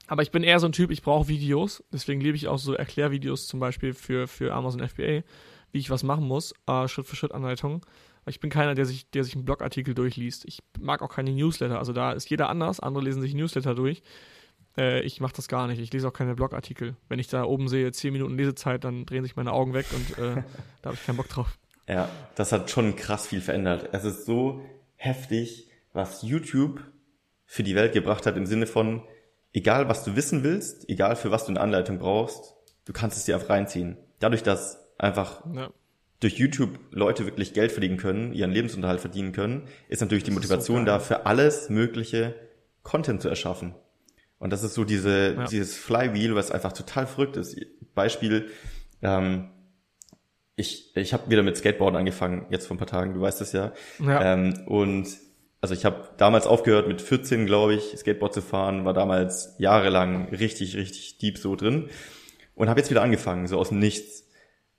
[0.07, 1.85] Aber ich bin eher so ein Typ, ich brauche Videos.
[1.93, 5.23] Deswegen liebe ich auch so Erklärvideos zum Beispiel für, für Amazon FBA,
[5.73, 7.81] wie ich was machen muss, äh, Schritt für Schritt Anleitungen.
[8.27, 10.45] Ich bin keiner, der sich, der sich einen Blogartikel durchliest.
[10.47, 11.79] Ich mag auch keine Newsletter.
[11.79, 12.81] Also da ist jeder anders.
[12.81, 14.03] Andere lesen sich Newsletter durch.
[14.77, 15.81] Äh, ich mache das gar nicht.
[15.81, 16.97] Ich lese auch keine Blogartikel.
[17.09, 20.19] Wenn ich da oben sehe, 10 Minuten Lesezeit, dann drehen sich meine Augen weg und
[20.19, 20.43] äh,
[20.83, 21.59] da habe ich keinen Bock drauf.
[21.89, 23.89] Ja, das hat schon krass viel verändert.
[23.93, 24.61] Es ist so
[24.97, 26.81] heftig, was YouTube
[27.51, 29.03] für die Welt gebracht hat im Sinne von,
[29.53, 33.25] egal was du wissen willst, egal für was du eine Anleitung brauchst, du kannst es
[33.25, 33.97] dir einfach reinziehen.
[34.21, 35.69] Dadurch, dass einfach ja.
[36.21, 40.83] durch YouTube Leute wirklich Geld verdienen können, ihren Lebensunterhalt verdienen können, ist natürlich die Motivation
[40.83, 42.37] so da, für alles mögliche
[42.85, 43.75] Content zu erschaffen.
[44.39, 45.45] Und das ist so diese, ja.
[45.47, 47.59] dieses Flywheel, was einfach total verrückt ist.
[47.97, 48.49] Beispiel,
[49.03, 49.51] ähm,
[50.55, 53.51] ich, ich habe wieder mit Skateboarden angefangen, jetzt vor ein paar Tagen, du weißt es
[53.51, 53.73] ja.
[53.99, 54.35] ja.
[54.35, 55.09] Ähm, und
[55.61, 60.29] also ich habe damals aufgehört mit 14, glaube ich, Skateboard zu fahren, war damals jahrelang
[60.29, 61.91] richtig, richtig deep so drin
[62.55, 64.27] und habe jetzt wieder angefangen, so aus dem Nichts.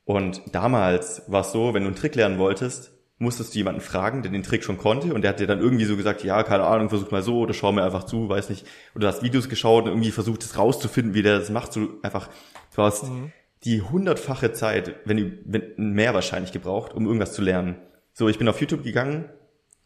[0.05, 4.23] Und damals war es so, wenn du einen Trick lernen wolltest, musstest du jemanden fragen,
[4.23, 6.63] der den Trick schon konnte und der hat dir dann irgendwie so gesagt, ja, keine
[6.63, 8.65] Ahnung, versuch mal so oder schau mir einfach zu, weiß nicht.
[8.95, 11.73] Oder du hast Videos geschaut und irgendwie versucht, es rauszufinden, wie der das macht.
[11.73, 12.29] So einfach,
[12.75, 13.31] du hast mhm.
[13.63, 17.75] die hundertfache Zeit, wenn du wenn, mehr wahrscheinlich gebraucht, um irgendwas zu lernen.
[18.13, 19.29] So, ich bin auf YouTube gegangen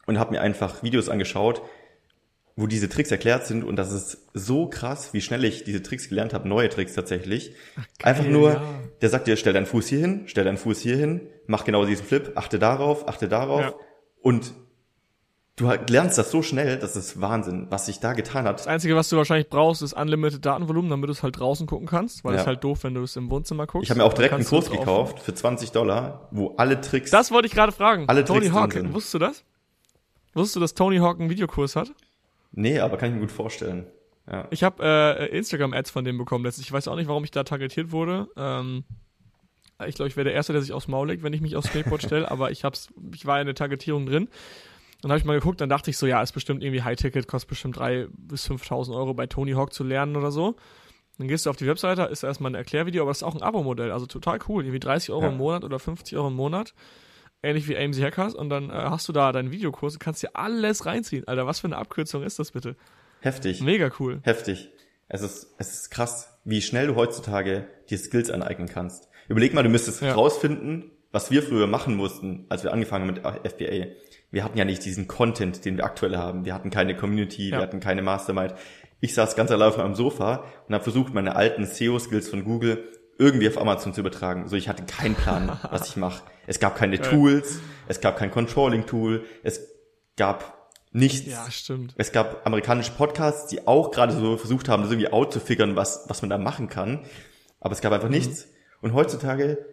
[0.06, 1.62] und habe mir einfach Videos angeschaut,
[2.58, 6.08] wo diese Tricks erklärt sind und das ist so krass, wie schnell ich diese Tricks
[6.08, 7.54] gelernt habe, neue Tricks tatsächlich.
[7.76, 8.64] Ach, geil, Einfach nur, ja.
[9.02, 11.86] der sagt dir, stell deinen Fuß hier hin, stell deinen Fuß hier hin, mach genau
[11.86, 13.74] diesen Flip, achte darauf, achte darauf ja.
[14.22, 14.54] und
[15.58, 18.60] du halt lernst das so schnell, das ist Wahnsinn, was sich da getan hat.
[18.60, 21.88] Das Einzige, was du wahrscheinlich brauchst, ist unlimited Datenvolumen, damit du es halt draußen gucken
[21.88, 22.48] kannst, weil es ja.
[22.48, 23.84] halt doof, wenn du es im Wohnzimmer guckst.
[23.84, 27.12] Ich habe mir auch direkt einen Kurs gekauft für 20 Dollar, wo alle Tricks.
[27.12, 28.06] Das wollte ich gerade fragen.
[28.08, 29.44] Alle Tony Tricks Hawk, wusstest du das?
[30.36, 31.92] Wusstest du, dass Tony Hawk einen Videokurs hat?
[32.52, 33.88] Nee, aber kann ich mir gut vorstellen.
[34.30, 34.48] Ja.
[34.52, 36.68] Ich habe äh, Instagram-Ads von dem bekommen letztens.
[36.68, 38.28] Ich weiß auch nicht, warum ich da targetiert wurde.
[38.36, 38.84] Ähm,
[39.88, 41.70] ich glaube, ich wäre der Erste, der sich aufs Maul legt, wenn ich mich aufs
[41.70, 44.28] Skateboard stelle, aber ich hab's, ich war in der Targetierung drin.
[45.02, 47.50] Dann habe ich mal geguckt, dann dachte ich so, ja, ist bestimmt irgendwie High-Ticket, kostet
[47.50, 50.56] bestimmt 3.000 bis 5.000 Euro bei Tony Hawk zu lernen oder so.
[51.18, 53.42] Dann gehst du auf die Webseite, ist erstmal ein Erklärvideo, aber das ist auch ein
[53.42, 54.64] Abo-Modell, also total cool.
[54.64, 55.30] Irgendwie 30 Euro ja.
[55.30, 56.74] im Monat oder 50 Euro im Monat
[57.46, 60.32] ähnlich wie AMC Hackers und dann äh, hast du da deinen Videokurs und kannst dir
[60.34, 61.28] alles reinziehen.
[61.28, 62.76] Alter, was für eine Abkürzung ist das bitte?
[63.22, 63.62] Heftig.
[63.62, 64.20] Mega cool.
[64.24, 64.72] Heftig.
[65.08, 69.08] Es ist, es ist krass, wie schnell du heutzutage dir Skills aneignen kannst.
[69.28, 70.14] Überleg mal, du müsstest ja.
[70.14, 73.88] rausfinden, was wir früher machen mussten, als wir angefangen haben mit FBA.
[74.32, 76.46] Wir hatten ja nicht diesen Content, den wir aktuell haben.
[76.46, 77.58] Wir hatten keine Community, ja.
[77.58, 78.54] wir hatten keine Mastermind.
[79.00, 82.90] Ich saß ganz allein auf meinem Sofa und habe versucht, meine alten SEO-Skills von Google
[83.18, 84.48] irgendwie auf Amazon zu übertragen.
[84.48, 86.24] So, ich hatte keinen Plan, was ich mache.
[86.48, 89.62] Es gab keine Tools, es gab kein Controlling-Tool, es
[90.18, 91.30] gab nichts.
[91.30, 91.94] Ja, stimmt.
[91.98, 96.22] Es gab amerikanische Podcasts, die auch gerade so versucht haben, das irgendwie auszufigern, was, was
[96.22, 97.06] man da machen kann.
[97.60, 98.16] Aber es gab einfach mhm.
[98.16, 98.48] nichts.
[98.82, 99.66] Und heutzutage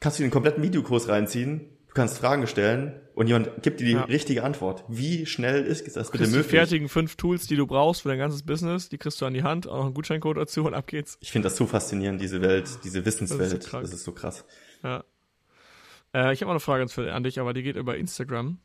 [0.00, 3.92] kannst du den kompletten Videokurs reinziehen, du kannst Fragen stellen und jemand gibt dir die
[3.92, 4.02] ja.
[4.02, 4.84] richtige Antwort.
[4.88, 6.46] Wie schnell ist das bitte möglich?
[6.46, 9.32] Die fertigen fünf Tools, die du brauchst für dein ganzes Business, die kriegst du an
[9.32, 11.16] die Hand, auch noch einen Gutscheincode dazu und ab geht's.
[11.20, 13.52] Ich finde das so faszinierend, diese Welt, diese Wissenswelt.
[13.52, 14.44] Das ist so, das ist so krass.
[14.82, 15.04] Ja.
[16.12, 18.58] Äh, ich habe noch eine Frage an dich, aber die geht über Instagram.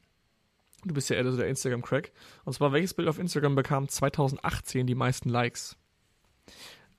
[0.86, 2.12] Du bist ja eher so der Instagram-Crack.
[2.46, 5.78] Und zwar, welches Bild auf Instagram bekam 2018 die meisten Likes?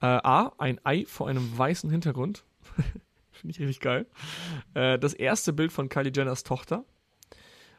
[0.01, 2.45] Äh, A, ein Ei vor einem weißen Hintergrund.
[3.40, 4.07] Finde ich richtig geil.
[4.74, 6.85] Äh, das erste Bild von Kylie Jenners Tochter.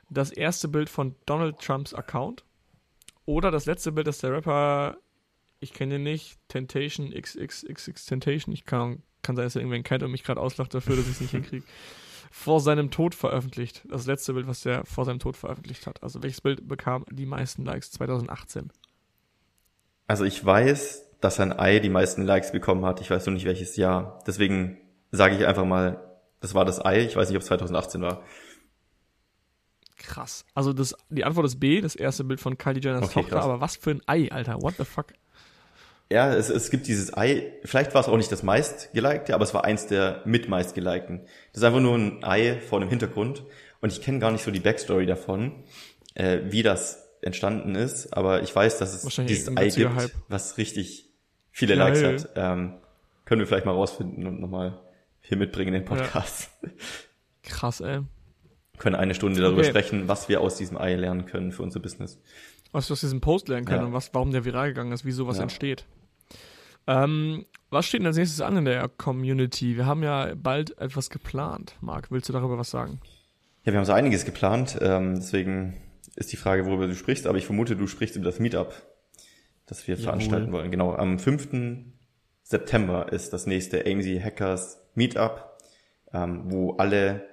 [0.10, 2.44] Das erste Bild von Donald Trumps Account.
[3.26, 4.98] Oder das letzte Bild, das der Rapper,
[5.60, 10.04] ich kenne ihn nicht, Temptation XXXX Temptation, ich kann kann sein, dass er irgendwen kennt
[10.04, 11.66] und mich gerade auslacht dafür, dass ich es nicht hinkriege,
[12.32, 13.84] vor seinem Tod veröffentlicht.
[13.90, 16.02] Das letzte Bild, was der vor seinem Tod veröffentlicht hat.
[16.02, 18.72] Also welches Bild bekam die meisten Likes 2018?
[20.08, 23.02] Also ich weiß, dass ein Ei die meisten Likes bekommen hat.
[23.02, 24.20] Ich weiß nur nicht welches Jahr.
[24.26, 24.78] Deswegen
[25.12, 26.00] sage ich einfach mal,
[26.40, 27.02] das war das Ei.
[27.02, 28.24] Ich weiß nicht, ob es 2018 war.
[29.98, 30.46] Krass.
[30.56, 33.46] Also das, die Antwort ist B, das erste Bild von Kylie Jenners Okay, Tochter, krass.
[33.46, 34.62] aber was für ein Ei, Alter.
[34.62, 35.08] What the fuck?
[36.12, 39.44] Ja, es, es gibt dieses Ei, vielleicht war es auch nicht das meist gelikte, aber
[39.44, 41.22] es war eins der mit meist gelikten.
[41.54, 43.44] Das ist einfach nur ein Ei vor einem Hintergrund
[43.80, 45.64] und ich kenne gar nicht so die Backstory davon,
[46.16, 50.12] äh, wie das entstanden ist, aber ich weiß, dass es dieses Ei gibt, Hype.
[50.28, 51.06] was richtig
[51.52, 51.76] viele.
[51.76, 52.30] Likes hat.
[52.36, 52.74] Ähm,
[53.24, 54.80] können wir vielleicht mal rausfinden und nochmal
[55.22, 56.50] hier mitbringen in den Podcast.
[57.44, 58.02] Krass, ey.
[58.78, 59.70] können eine Stunde darüber Okay.
[59.70, 62.20] sprechen, was wir aus diesem Ei lernen können für unser Business.
[62.72, 63.86] Was wir aus diesem Post lernen können Ja.
[63.88, 65.44] und was, warum der viral gegangen ist, wie sowas Ja.
[65.44, 65.86] entsteht.
[66.88, 69.78] Ähm, was steht denn als nächstes an in der Community?
[69.78, 71.76] Wir haben ja bald etwas geplant.
[71.82, 73.00] Marc, willst du darüber was sagen?
[73.66, 75.80] Ja, wir haben so einiges geplant, ähm, deswegen
[76.16, 78.74] ist die Frage, worüber du sprichst, aber ich vermute, du sprichst über das Meetup,
[79.68, 80.06] das wir Jawohl.
[80.06, 80.72] veranstalten wollen.
[80.72, 81.50] Genau, am 5.
[82.52, 85.58] September ist das nächste AMZ Hackers Meetup,
[86.14, 87.24] ähm, wo alle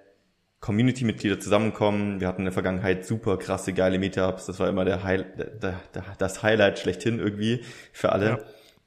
[0.61, 2.21] Community-Mitglieder zusammenkommen.
[2.21, 4.47] Wir hatten in der Vergangenheit super krasse, geile Meetups.
[4.47, 8.27] Das war immer der, High, der, der, das Highlight schlechthin irgendwie für alle.
[8.27, 8.39] Ja.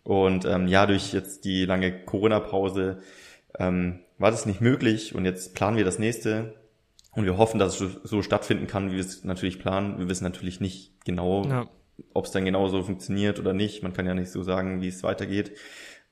[0.04, 3.02] Und ähm, ja, durch jetzt die lange Corona-Pause
[3.60, 6.54] ähm, war das nicht möglich und jetzt planen wir das nächste
[7.14, 10.00] und wir hoffen, dass es so- stattfinden kann, wie wir es natürlich planen.
[10.00, 11.68] Wir wissen natürlich nicht genau, Ja.
[12.14, 13.84] ob es dann genau so funktioniert oder nicht.
[13.84, 15.52] Man kann ja nicht so sagen, wie es weitergeht.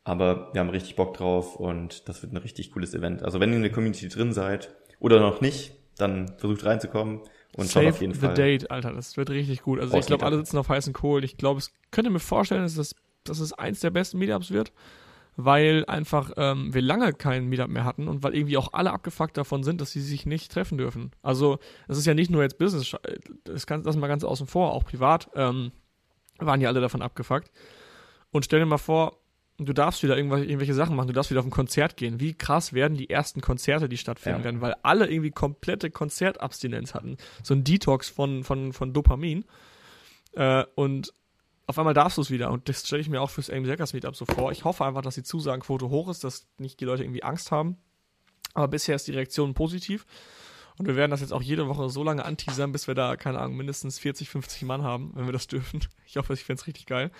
[0.03, 3.23] Aber wir haben richtig Bock drauf und das wird ein richtig cooles Event.
[3.23, 7.21] Also wenn ihr in der Community drin seid oder noch nicht, dann versucht reinzukommen
[7.55, 8.33] und schaut Save auf jeden the Fall.
[8.33, 8.93] date, Alter.
[8.93, 9.79] Das wird richtig gut.
[9.79, 11.23] Also ich glaube, alle sitzen auf heißen Kohlen.
[11.23, 14.71] Ich glaube, es könnte mir vorstellen, dass das, dass es eins der besten Meetups wird,
[15.35, 19.37] weil einfach ähm, wir lange keinen Meetup mehr hatten und weil irgendwie auch alle abgefuckt
[19.37, 21.11] davon sind, dass sie sich nicht treffen dürfen.
[21.21, 22.95] Also es ist ja nicht nur jetzt Business,
[23.43, 25.71] das kann das mal ganz außen vor, auch privat ähm,
[26.39, 27.51] waren ja alle davon abgefuckt.
[28.31, 29.18] Und stell dir mal vor,
[29.65, 32.19] du darfst wieder irgendwelche, irgendwelche Sachen machen, du darfst wieder auf ein Konzert gehen.
[32.19, 34.43] Wie krass werden die ersten Konzerte, die stattfinden Ja.
[34.45, 37.17] werden, weil alle irgendwie komplette Konzertabstinenz hatten.
[37.43, 39.45] So ein Detox von, von, von Dopamin.
[40.33, 41.13] Äh, und
[41.67, 42.51] auf einmal darfst du es wieder.
[42.51, 44.51] Und das stelle ich mir auch fürs AIM Hackers Meetup so vor.
[44.51, 47.77] Ich hoffe einfach, dass die Zusagenquote hoch ist, dass nicht die Leute irgendwie Angst haben.
[48.55, 50.05] Aber bisher ist die Reaktion positiv.
[50.77, 53.39] Und wir werden das jetzt auch jede Woche so lange anteasern, bis wir da, keine
[53.39, 55.81] Ahnung, mindestens 40, 50 Mann haben, wenn wir das dürfen.
[56.05, 57.11] Ich hoffe, ich fände es richtig geil.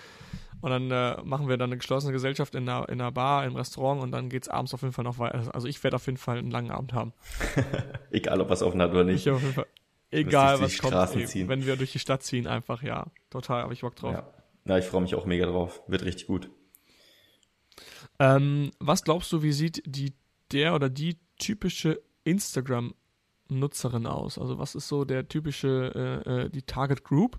[0.60, 3.56] Und dann äh, machen wir dann eine geschlossene Gesellschaft in einer, in einer Bar, im
[3.56, 5.54] Restaurant und dann geht's abends auf jeden Fall noch weiter.
[5.54, 7.12] Also ich werde auf jeden Fall einen langen Abend haben.
[8.10, 9.26] Egal, ob was offen hat oder nicht.
[9.26, 9.66] Ich auf jeden Fall.
[10.10, 11.48] Egal, was die kommt, Straßen ey, ziehen.
[11.48, 13.06] wenn wir durch die Stadt ziehen, einfach, ja.
[13.30, 14.12] Total, habe ich Bock drauf.
[14.12, 14.28] Ja.
[14.64, 15.82] Na, ich freue mich auch mega drauf.
[15.86, 16.50] Wird richtig gut.
[18.18, 20.14] Ähm, was glaubst du, wie sieht die,
[20.52, 24.38] der oder die typische Instagram-Nutzerin aus?
[24.38, 27.38] Also was ist so der typische, äh, äh, die Target Group?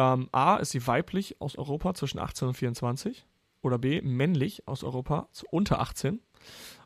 [0.00, 3.26] Ähm, A, ist sie weiblich aus Europa zwischen 18 und 24?
[3.60, 6.22] Oder B, männlich aus Europa unter 18?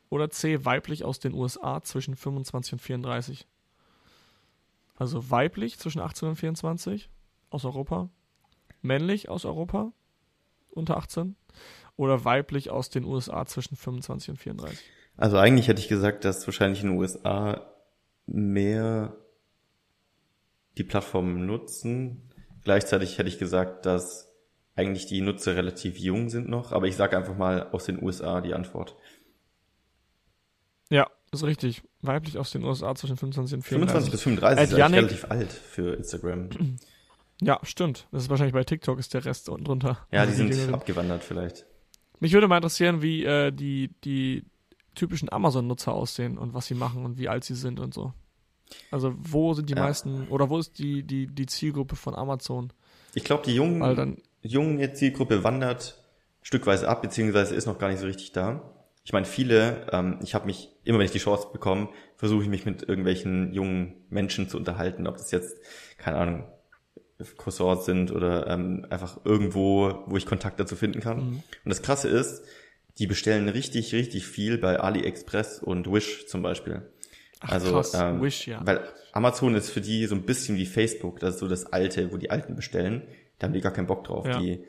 [0.09, 3.47] Oder C, weiblich aus den USA zwischen 25 und 34?
[4.97, 7.09] Also weiblich zwischen 18 und 24
[7.51, 8.09] aus Europa,
[8.83, 9.93] männlich aus Europa
[10.71, 11.37] unter 18
[11.95, 14.91] oder weiblich aus den USA zwischen 25 und 34.
[15.17, 17.71] Also eigentlich hätte ich gesagt, dass wahrscheinlich in den USA
[18.27, 19.17] mehr
[20.77, 22.34] die Plattformen nutzen.
[22.65, 24.31] Gleichzeitig hätte ich gesagt, dass
[24.75, 28.41] eigentlich die Nutzer relativ jung sind noch, aber ich sage einfach mal aus den USA
[28.41, 28.97] die Antwort.
[30.91, 31.83] Ja, ist richtig.
[32.03, 34.11] Weiblich aus den USA zwischen 25 und 34.
[34.11, 36.49] 25 bis 35 Äh, ist eigentlich Yannick- relativ alt für Instagram.
[37.41, 38.07] Ja, stimmt.
[38.13, 40.07] Das ist wahrscheinlich bei TikTok ist der Rest unten drunter.
[40.13, 40.73] Ja, die sind Jüngeren.
[40.75, 41.67] abgewandert vielleicht.
[42.21, 44.45] Mich würde mal interessieren, wie äh, die, die
[44.95, 48.15] typischen Amazon-Nutzer aussehen und was sie machen und wie alt sie sind und so.
[48.91, 49.83] Also wo sind die Ja.
[49.83, 52.73] meisten oder wo ist die, die, die Zielgruppe von Amazon?
[53.15, 56.03] Ich glaube, die jungen, Weil dann, junge Zielgruppe wandert
[56.43, 58.71] stückweise ab, beziehungsweise ist noch gar nicht so richtig da.
[59.05, 62.49] Ich meine, viele, ähm, ich habe mich, immer wenn ich die Chance bekomme, versuche ich
[62.49, 65.59] mich mit irgendwelchen jungen Menschen zu unterhalten, ob das jetzt,
[65.99, 66.45] keine Ahnung,
[67.37, 71.19] Cousins sind oder ähm, einfach irgendwo, wo ich Kontakt dazu finden kann.
[71.19, 71.43] Mhm.
[71.65, 72.43] Und das Krasse ist,
[72.99, 76.83] die bestellen richtig, richtig viel bei AliExpress und Wish zum Beispiel.
[77.45, 78.61] Ach Also, krass, ähm, Wish, ja.
[78.65, 82.13] Weil Amazon ist für die so ein bisschen wie Facebook, das ist so das Alte,
[82.13, 83.03] wo die Alten bestellen.
[83.39, 84.27] Da haben die gar keinen Bock drauf.
[84.27, 84.39] Ja.
[84.39, 84.65] Die,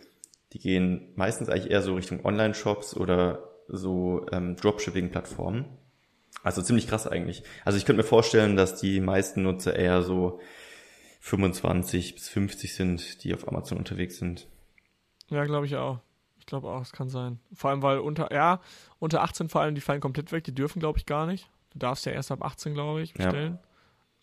[0.53, 5.65] die gehen meistens eigentlich eher so Richtung Online-Shops oder so ähm, Dropshipping-Plattformen.
[6.43, 7.43] Also ziemlich krass eigentlich.
[7.63, 10.39] Also ich könnte mir vorstellen, dass die meisten Nutzer eher so
[11.21, 14.47] 25 bis 50 sind, die auf Amazon unterwegs sind.
[15.29, 15.99] Ja, glaube ich auch.
[16.37, 17.39] Ich glaube auch, es kann sein.
[17.51, 18.61] Vor allem, weil unter, ja,
[18.99, 21.49] unter 18 vor allem, die fallen komplett weg, die dürfen, glaube ich, gar nicht.
[21.75, 23.59] Du darfst ja erst ab 18, glaube ich, bestellen.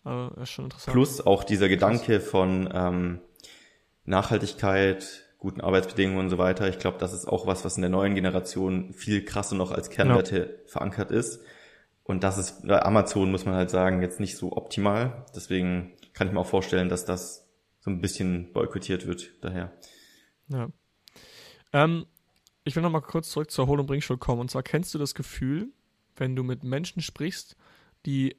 [0.03, 0.11] Ja.
[0.11, 0.93] Also, ist schon interessant.
[0.93, 3.21] Plus auch dieser Gedanke von ähm,
[4.05, 6.67] Nachhaltigkeit, guten Arbeitsbedingungen und so weiter.
[6.67, 9.91] Ich glaube, das ist auch was, was in der neuen Generation viel krasser noch als
[9.91, 10.69] Kernwerte ja.
[10.69, 11.41] verankert ist.
[12.03, 15.23] Und das ist bei Amazon, muss man halt sagen, jetzt nicht so optimal.
[15.35, 17.47] Deswegen kann ich mir auch vorstellen, dass das
[17.79, 19.71] so ein bisschen boykottiert wird daher.
[20.47, 20.69] Ja.
[21.71, 22.07] Ähm,
[22.63, 24.41] ich will noch mal kurz zurück zur Hol- und Bringschuld kommen.
[24.41, 25.71] Und zwar kennst du das Gefühl,
[26.17, 27.55] wenn du mit Menschen sprichst,
[28.05, 28.35] die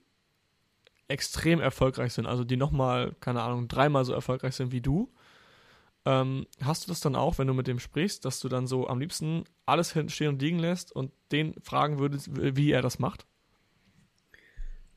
[1.09, 5.13] extrem erfolgreich sind, also die nochmal, keine Ahnung, dreimal so erfolgreich sind wie du,
[6.07, 8.89] ähm, hast du das dann auch, wenn du mit dem sprichst, dass du dann so
[8.89, 13.27] am liebsten alles stehen und liegen lässt und den fragen würdest, wie er das macht?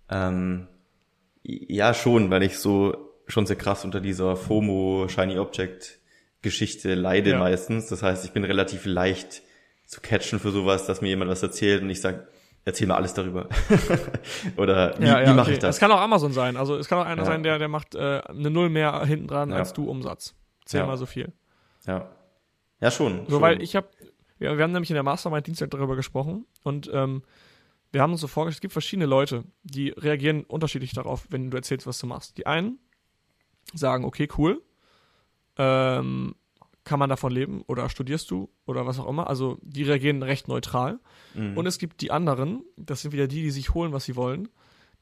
[0.10, 0.68] Ähm,
[1.44, 6.00] ja, schon, weil ich so schon sehr krass unter dieser FOMO Shiny Object
[6.42, 7.40] Geschichte leide ja.
[7.40, 7.88] meistens.
[7.88, 9.42] Das heißt, ich bin relativ leicht
[9.86, 12.28] zu catchen für sowas, dass mir jemand was erzählt und ich sage,
[12.68, 13.48] erzähl mir alles darüber.
[14.58, 15.54] Oder wie, ja, ja, wie mache okay.
[15.54, 15.76] ich das?
[15.76, 16.58] Es kann auch Amazon sein.
[16.58, 19.52] Also es kann auch einer sein, der, der macht äh, eine Null mehr hinten dran
[19.54, 20.98] als du Umsatz zehnmal ja.
[20.98, 21.32] so viel.
[21.86, 22.10] Ja.
[22.80, 23.26] Ja, schon.
[23.26, 23.42] So, schon.
[23.42, 23.88] weil ich habe,
[24.40, 27.24] ja, wir haben nämlich in der Mastermind Dienstag darüber gesprochen und ähm,
[27.92, 31.58] wir haben uns so vorgestellt, es gibt verschiedene Leute, die reagieren unterschiedlich darauf, wenn du
[31.58, 32.38] erzählst, was du machst.
[32.38, 32.80] Die einen
[33.74, 34.62] sagen, okay, cool,
[35.58, 36.36] ähm,
[36.88, 39.28] kann man davon leben oder studierst du oder was auch immer.
[39.28, 41.00] Also die reagieren recht neutral.
[41.36, 41.58] Mhm.
[41.58, 44.50] Und es gibt die anderen, das sind wieder die, die sich holen, was sie wollen.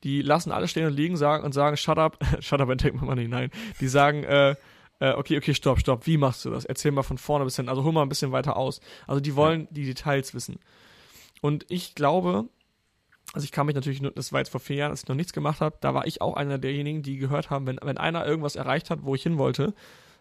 [0.04, 2.96] Die lassen alles stehen und liegen sagen und sagen, shut up, shut up and take
[2.98, 3.28] my money.
[3.28, 4.56] Nein, die sagen, äh,
[5.00, 6.66] äh, okay, okay, stopp, stopp, wie machst du das?
[6.66, 8.82] Erzähl mal von vorne bis hin, also hol mal ein bisschen weiter aus.
[9.08, 9.68] Also die wollen ja.
[9.72, 10.58] die Details wissen.
[11.42, 12.50] Und ich glaube,
[13.34, 15.16] also ich kann mich natürlich nur, das war jetzt vor vier Jahren, als ich noch
[15.16, 18.26] nichts gemacht habe, da war ich auch einer derjenigen, die gehört haben, wenn, wenn einer
[18.26, 19.74] irgendwas erreicht hat, wo ich hin wollte,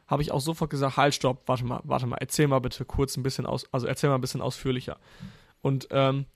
[0.07, 3.17] habe ich auch sofort gesagt, halt, stopp, warte mal, warte mal, erzähl mal bitte kurz
[3.17, 4.99] ein bisschen aus, also erzähl mal ein bisschen ausführlicher.
[5.63, 6.27] Und ähm,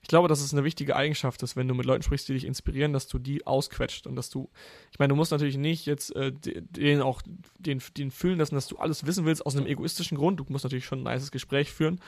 [0.00, 2.46] ich glaube, dass es eine wichtige Eigenschaft ist, wenn du mit Leuten sprichst, die dich
[2.46, 4.48] inspirieren, dass du die ausquetscht und dass du,
[4.92, 7.20] ich meine, du musst natürlich nicht jetzt äh, den auch
[7.58, 10.40] den, den fühlen lassen, dass du alles wissen willst aus einem egoistischen Grund.
[10.40, 12.00] Du musst natürlich schon ein nices Gespräch führen,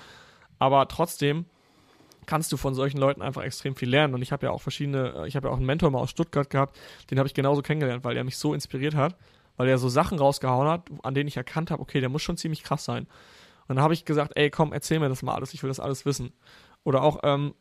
[0.59, 1.45] aber trotzdem
[2.27, 4.15] kannst du von solchen Leuten einfach extrem viel lernen.
[4.15, 6.11] Und ich habe ja auch verschiedene, äh, ich habe ja auch einen Mentor mal aus
[6.11, 6.79] Stuttgart gehabt,
[7.11, 9.17] den habe ich genauso kennengelernt, weil er mich so inspiriert hat,
[9.61, 12.39] weil er so Sachen rausgehauen hat, an denen ich erkannt habe, okay, der muss schon
[12.39, 13.07] ziemlich krass sein.
[13.69, 15.81] Und dann habe ich gesagt, ey, komm, erzähl mir das mal alles, ich will das
[15.81, 16.33] alles wissen.
[16.83, 17.53] Oder auch, ähm,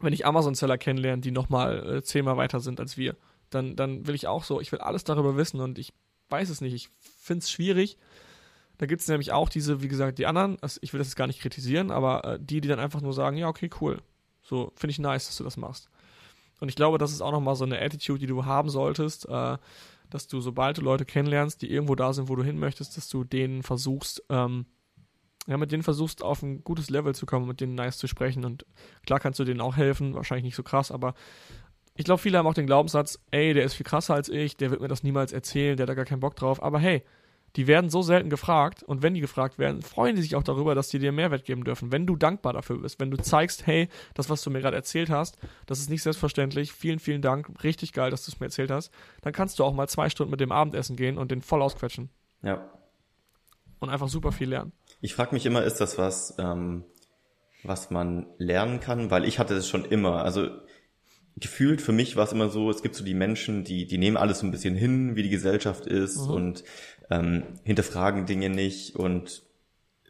[0.00, 3.16] wenn ich Amazon-Seller kennenlerne, die nochmal äh, zehnmal weiter sind als wir,
[3.50, 5.92] dann, dann will ich auch so, ich will alles darüber wissen und ich
[6.30, 6.72] weiß es nicht.
[6.72, 6.88] Ich
[7.20, 7.98] finde es schwierig.
[8.78, 11.16] Da gibt es nämlich auch diese, wie gesagt, die anderen, also ich will das jetzt
[11.16, 14.00] gar nicht kritisieren, aber äh, die, die dann einfach nur sagen, ja, okay, cool.
[14.40, 15.90] So, finde ich nice, dass du das machst.
[16.60, 19.58] Und ich glaube, das ist auch nochmal so eine Attitude, die du haben solltest, äh,
[20.10, 23.08] dass du, sobald du Leute kennenlernst, die irgendwo da sind, wo du hin möchtest, dass
[23.08, 24.66] du denen versuchst, ähm,
[25.46, 28.44] ja, mit denen versuchst, auf ein gutes Level zu kommen, mit denen nice zu sprechen.
[28.44, 28.66] Und
[29.04, 31.14] klar kannst du denen auch helfen, wahrscheinlich nicht so krass, aber
[31.98, 34.70] ich glaube, viele haben auch den Glaubenssatz, ey, der ist viel krasser als ich, der
[34.70, 36.62] wird mir das niemals erzählen, der hat da gar keinen Bock drauf.
[36.62, 37.02] Aber hey,
[37.56, 40.74] die werden so selten gefragt und wenn die gefragt werden, freuen die sich auch darüber,
[40.74, 41.90] dass die dir Mehrwert geben dürfen.
[41.90, 45.08] Wenn du dankbar dafür bist, wenn du zeigst, hey, das, was du mir gerade erzählt
[45.08, 48.70] hast, das ist nicht selbstverständlich, vielen, vielen Dank, richtig geil, dass du es mir erzählt
[48.70, 48.92] hast,
[49.22, 52.10] dann kannst du auch mal zwei Stunden mit dem Abendessen gehen und den voll ausquetschen.
[52.42, 52.70] Ja.
[53.78, 54.72] Und einfach super viel lernen.
[55.00, 56.84] Ich frage mich immer, ist das was, ähm,
[57.62, 59.10] was man lernen kann?
[59.10, 60.22] Weil ich hatte das schon immer.
[60.22, 60.48] Also
[61.36, 64.16] gefühlt für mich war es immer so, es gibt so die Menschen, die, die nehmen
[64.16, 66.30] alles so ein bisschen hin, wie die Gesellschaft ist mhm.
[66.34, 66.64] und
[67.10, 69.42] ähm, hinterfragen Dinge nicht und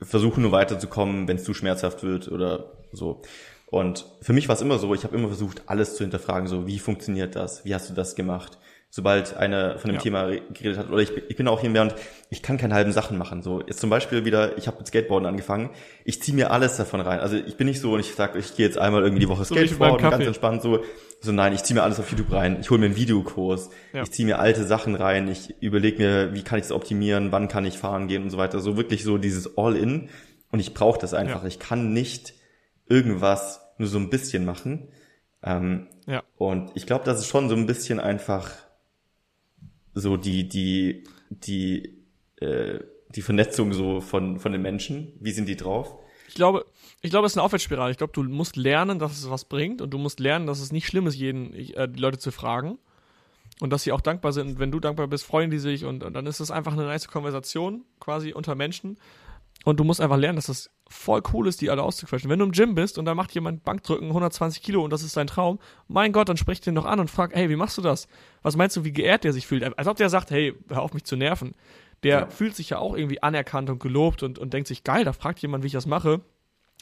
[0.01, 3.23] versuchen nur weiterzukommen, wenn es zu schmerzhaft wird oder so.
[3.67, 6.67] Und für mich war es immer so, ich habe immer versucht, alles zu hinterfragen, so
[6.67, 8.59] wie funktioniert das, wie hast du das gemacht,
[8.91, 10.01] sobald einer von dem ja.
[10.01, 10.91] Thema geredet hat.
[10.91, 11.95] Oder ich, ich bin auch und
[12.31, 13.43] ich kann keine halben Sachen machen.
[13.43, 15.71] So jetzt zum Beispiel wieder, ich habe mit Skateboarden angefangen.
[16.05, 17.21] Ich ziehe mir alles davon rein.
[17.21, 19.45] Also ich bin nicht so und ich sage, ich gehe jetzt einmal irgendwie die Woche
[19.45, 20.83] Skateboarden, so ganz entspannt so.
[21.21, 22.59] So nein, ich ziehe mir alles auf YouTube rein.
[22.61, 23.71] Ich hole mir einen Videokurs.
[23.93, 24.03] Ja.
[24.03, 25.29] Ich ziehe mir alte Sachen rein.
[25.29, 28.39] Ich überlege mir, wie kann ich es optimieren, wann kann ich fahren gehen und so
[28.39, 28.61] weiter.
[28.61, 30.09] So wirklich so dieses All-in.
[30.53, 31.43] Und ich brauche das einfach.
[31.43, 31.49] Ja.
[31.49, 32.35] Ich kann nicht
[32.89, 34.89] irgendwas nur so ein bisschen machen.
[35.43, 36.23] Ähm, ja.
[36.37, 38.51] Und ich glaube, das ist schon so ein bisschen einfach
[39.97, 41.97] so die, die, die,
[42.37, 42.81] äh,
[43.15, 45.15] die Vernetzung so von, von den Menschen.
[45.21, 45.95] Wie sind die drauf?
[46.29, 46.67] Ich glaube,
[47.01, 47.91] ich glaube, es ist eine Aufwärtsspirale.
[47.91, 50.71] Ich glaube, du musst lernen, dass es was bringt und du musst lernen, dass es
[50.71, 52.79] nicht schlimm ist, jeden, äh, die Leute zu fragen
[53.61, 54.49] und dass sie auch dankbar sind.
[54.49, 56.85] Und wenn du dankbar bist, freuen die sich und, und dann ist es einfach eine
[56.85, 58.99] nice Konversation quasi unter Menschen.
[59.65, 62.31] Und du musst einfach lernen, dass das voll cool ist, die alle auszuquetschen.
[62.31, 65.17] Wenn du im Gym bist und da macht jemand Bankdrücken 120 Kilo und das ist
[65.17, 65.59] dein Traum,
[65.89, 68.07] mein Gott, dann sprich den doch an und frag, hey, wie machst du das?
[68.43, 69.65] Was meinst du, wie geehrt der sich fühlt?
[69.79, 71.55] Als ob der sagt, hey, hör auf mich zu nerven.
[72.03, 72.27] Der ja.
[72.27, 75.41] fühlt sich ja auch irgendwie anerkannt und gelobt und, und denkt sich, geil, da fragt
[75.41, 76.21] jemand, wie ich das mache.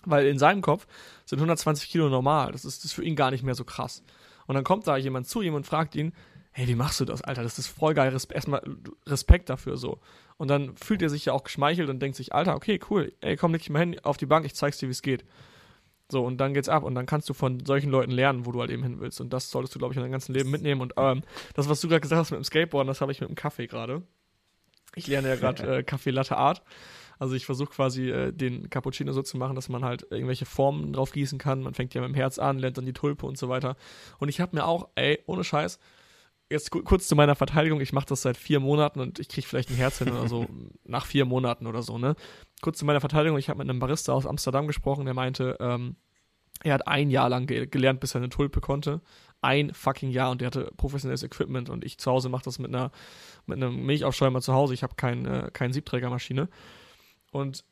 [0.04, 0.86] Weil in seinem Kopf
[1.24, 2.52] sind 120 Kilo normal.
[2.52, 4.02] Das ist, das ist für ihn gar nicht mehr so krass.
[4.46, 6.12] Und dann kommt da jemand zu ihm und fragt ihn,
[6.56, 7.42] hey, wie machst du das, Alter?
[7.42, 8.10] Das ist voll geil.
[8.10, 8.62] Respe erstmal
[9.06, 9.98] Respekt dafür so.
[10.36, 13.12] Und dann fühlt er sich ja auch geschmeichelt und denkt sich, Alter, okay, cool.
[13.20, 15.24] Ey, komm, leg dich mal hin auf die Bank, ich zeig's dir, wie es geht.
[16.08, 18.60] So, und dann geht's ab und dann kannst du von solchen Leuten lernen, wo du
[18.60, 19.20] halt eben hin willst.
[19.20, 20.80] Und das solltest du, glaube ich, in deinem ganzen Leben mitnehmen.
[20.80, 21.22] Und ähm,
[21.54, 23.66] das, was du gerade gesagt hast mit dem Skateboarden, das habe ich mit dem Kaffee
[23.66, 24.02] gerade.
[24.94, 26.62] Ich lerne ja gerade äh, Kaffee Latte Art.
[27.18, 30.92] Also ich versuche quasi äh, den Cappuccino so zu machen, dass man halt irgendwelche Formen
[30.92, 31.62] drauf gießen kann.
[31.62, 33.76] Man fängt ja mit dem Herz an, lernt dann die Tulpe und so weiter.
[34.18, 35.80] Und ich habe mir auch, ey, ohne Scheiß,
[36.50, 39.70] jetzt kurz zu meiner Verteidigung, ich mache das seit vier Monaten und ich kriege vielleicht
[39.70, 40.46] ein Herz hin oder so,
[40.84, 42.14] nach vier Monaten oder so, ne?
[42.60, 45.96] Kurz zu meiner Verteidigung, ich habe mit einem Barista aus Amsterdam gesprochen, der meinte, ähm,
[46.62, 49.00] er hat ein Jahr lang ge gelernt, bis er eine Tulpe konnte.
[49.42, 52.74] Ein fucking Jahr und der hatte professionelles Equipment und ich zu Hause mache das mit
[52.74, 52.90] einer
[53.46, 54.72] mit einem Milchaufschäumer zu Hause.
[54.72, 56.48] Ich habe kein, äh, keine Siebträgermaschine.
[57.32, 57.64] Und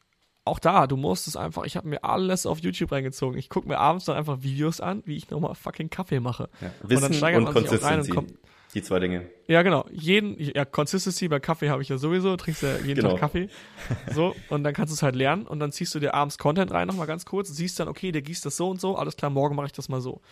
[0.45, 3.39] auch da, du musst es einfach, ich habe mir alles auf YouTube reingezogen.
[3.39, 6.51] Ich gucke mir abends dann einfach Videos an, wie ich nochmal fucking Kaffee mache.
[6.61, 8.35] Ja, Wissen und dann steigert man sich auch rein und kommt.
[8.75, 9.31] Die zwei Dinge.
[9.49, 9.85] Ja, genau.
[9.91, 13.11] Jeden, ja, Consistency bei Kaffee habe ich ja sowieso, trinkst ja jeden genau.
[13.11, 13.49] Tag Kaffee.
[14.15, 16.71] So, und dann kannst du es halt lernen und dann ziehst du dir abends Content
[16.73, 19.31] rein, nochmal ganz kurz, siehst dann, okay, der gießt das so und so, alles klar,
[19.31, 20.23] morgen mache ich das mal so.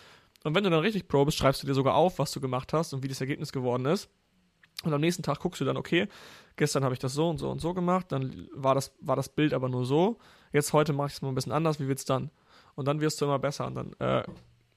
[0.43, 2.73] Und wenn du dann richtig Pro bist, schreibst du dir sogar auf, was du gemacht
[2.73, 4.09] hast und wie das Ergebnis geworden ist.
[4.83, 6.07] Und am nächsten Tag guckst du dann, okay,
[6.55, 9.29] gestern habe ich das so und so und so gemacht, dann war das, war das
[9.29, 10.17] Bild aber nur so.
[10.51, 12.31] Jetzt heute mache ich es mal ein bisschen anders, wie wird's dann?
[12.73, 14.23] Und dann wirst du immer besser und dann äh,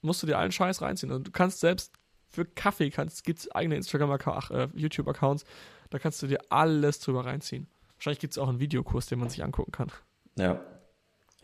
[0.01, 1.11] musst du dir allen Scheiß reinziehen.
[1.11, 1.91] Und du kannst selbst
[2.35, 5.45] für Kaffee kannst, gibt's eigene Instagram, äh, YouTube-Accounts,
[5.89, 7.67] da kannst du dir alles drüber reinziehen.
[7.95, 9.91] Wahrscheinlich gibt es auch einen Videokurs, den man sich angucken kann.
[10.37, 10.53] Ja.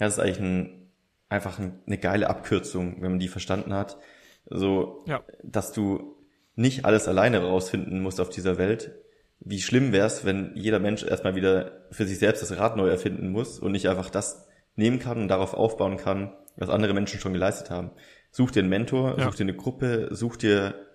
[0.02, 0.92] Ja, das ist eigentlich ein,
[1.30, 3.98] einfach ein, eine geile Abkürzung, wenn man die verstanden hat.
[4.46, 5.24] So, ja.
[5.44, 6.18] dass du
[6.56, 8.96] nicht alles alleine rausfinden musst auf dieser Welt.
[9.40, 12.90] Wie schlimm wäre es, wenn jeder Mensch erstmal wieder für sich selbst das Rad neu
[12.90, 17.20] erfinden muss und nicht einfach das nehmen kann und darauf aufbauen kann, was andere Menschen
[17.20, 17.92] schon geleistet haben.
[18.32, 19.26] Such dir einen Mentor, ja.
[19.26, 20.88] such dir eine Gruppe, such dir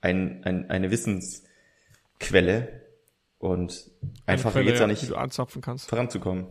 [0.00, 2.82] ein, ein, eine Wissensquelle
[3.38, 3.90] und
[4.26, 5.88] einfach Quelle, geht's ja nicht, du anzapfen kannst.
[5.88, 6.46] voranzukommen.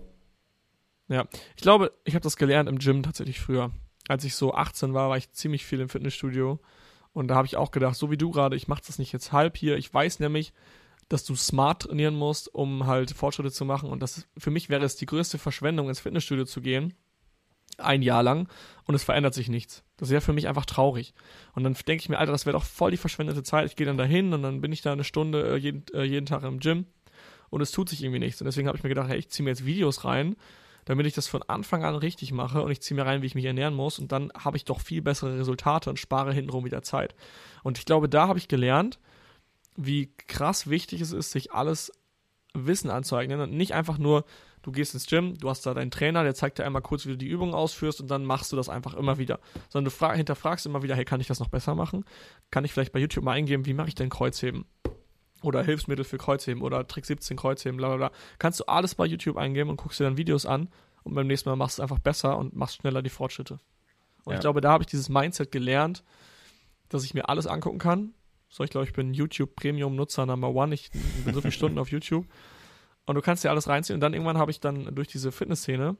[1.07, 3.71] Ja, ich glaube, ich habe das gelernt im Gym tatsächlich früher.
[4.07, 6.59] Als ich so 18 war, war ich ziemlich viel im Fitnessstudio
[7.13, 9.31] und da habe ich auch gedacht, so wie du gerade, ich mache das nicht jetzt
[9.31, 9.77] halb hier.
[9.77, 10.53] Ich weiß nämlich,
[11.09, 13.89] dass du smart trainieren musst, um halt Fortschritte zu machen.
[13.89, 16.93] Und das für mich wäre es die größte Verschwendung, ins Fitnessstudio zu gehen,
[17.79, 18.47] ein Jahr lang,
[18.89, 19.83] und es verändert sich nichts.
[19.97, 21.13] Das wäre für mich einfach traurig.
[21.53, 23.67] Und dann denke ich mir, Alter, das wäre doch voll die verschwendete Zeit.
[23.67, 26.25] Ich gehe dann dahin und dann bin ich da eine Stunde äh, jeden, äh, jeden
[26.25, 26.87] Tag im Gym
[27.51, 28.41] und es tut sich irgendwie nichts.
[28.41, 30.35] Und deswegen habe ich mir gedacht, hey, ich ziehe mir jetzt Videos rein,
[30.85, 33.35] damit ich das von Anfang an richtig mache und ich ziehe mir rein, wie ich
[33.35, 36.81] mich ernähren muss und dann habe ich doch viel bessere Resultate und spare hintenrum wieder
[36.81, 37.13] Zeit.
[37.61, 38.97] Und ich glaube, da habe ich gelernt,
[39.75, 41.91] wie krass wichtig es ist, sich alles
[42.55, 44.25] Wissen anzueignen und nicht einfach nur,
[44.61, 47.11] du gehst ins Gym, du hast da deinen Trainer, der zeigt dir einmal kurz, wie
[47.11, 49.39] du die Übung ausführst und dann machst du das einfach immer wieder.
[49.69, 52.05] Sondern du hinterfragst immer wieder, hey, kann ich das noch besser machen?
[52.51, 54.65] Kann ich vielleicht bei YouTube mal eingeben, wie mache ich denn Kreuzheben?
[55.41, 58.11] oder Hilfsmittel für Kreuzheben oder Trick 17 Kreuzheben, bla bla bla.
[58.39, 60.69] Kannst du alles bei YouTube eingeben und guckst dir dann Videos an
[61.03, 63.59] und beim nächsten Mal machst du es einfach besser und machst schneller die Fortschritte.
[64.25, 64.35] Und ja.
[64.35, 66.03] ich glaube, da habe ich dieses Mindset gelernt,
[66.89, 68.13] dass ich mir alles angucken kann.
[68.49, 70.73] So, ich glaube, ich bin YouTube Premium Nutzer Number One.
[70.73, 70.91] Ich
[71.23, 72.25] bin so viele Stunden auf YouTube.
[73.09, 73.95] Und du kannst dir alles reinziehen.
[73.95, 75.97] Und dann irgendwann habe ich dann durch diese Fitnessszene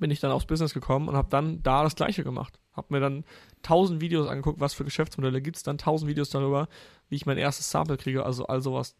[0.00, 2.58] bin ich dann aufs Business gekommen und habe dann da das Gleiche gemacht.
[2.72, 3.24] Habe mir dann
[3.62, 6.68] tausend Videos angeguckt, was für Geschäftsmodelle gibt es, dann tausend Videos darüber,
[7.10, 8.94] wie ich mein erstes Sample kriege, also all sowas.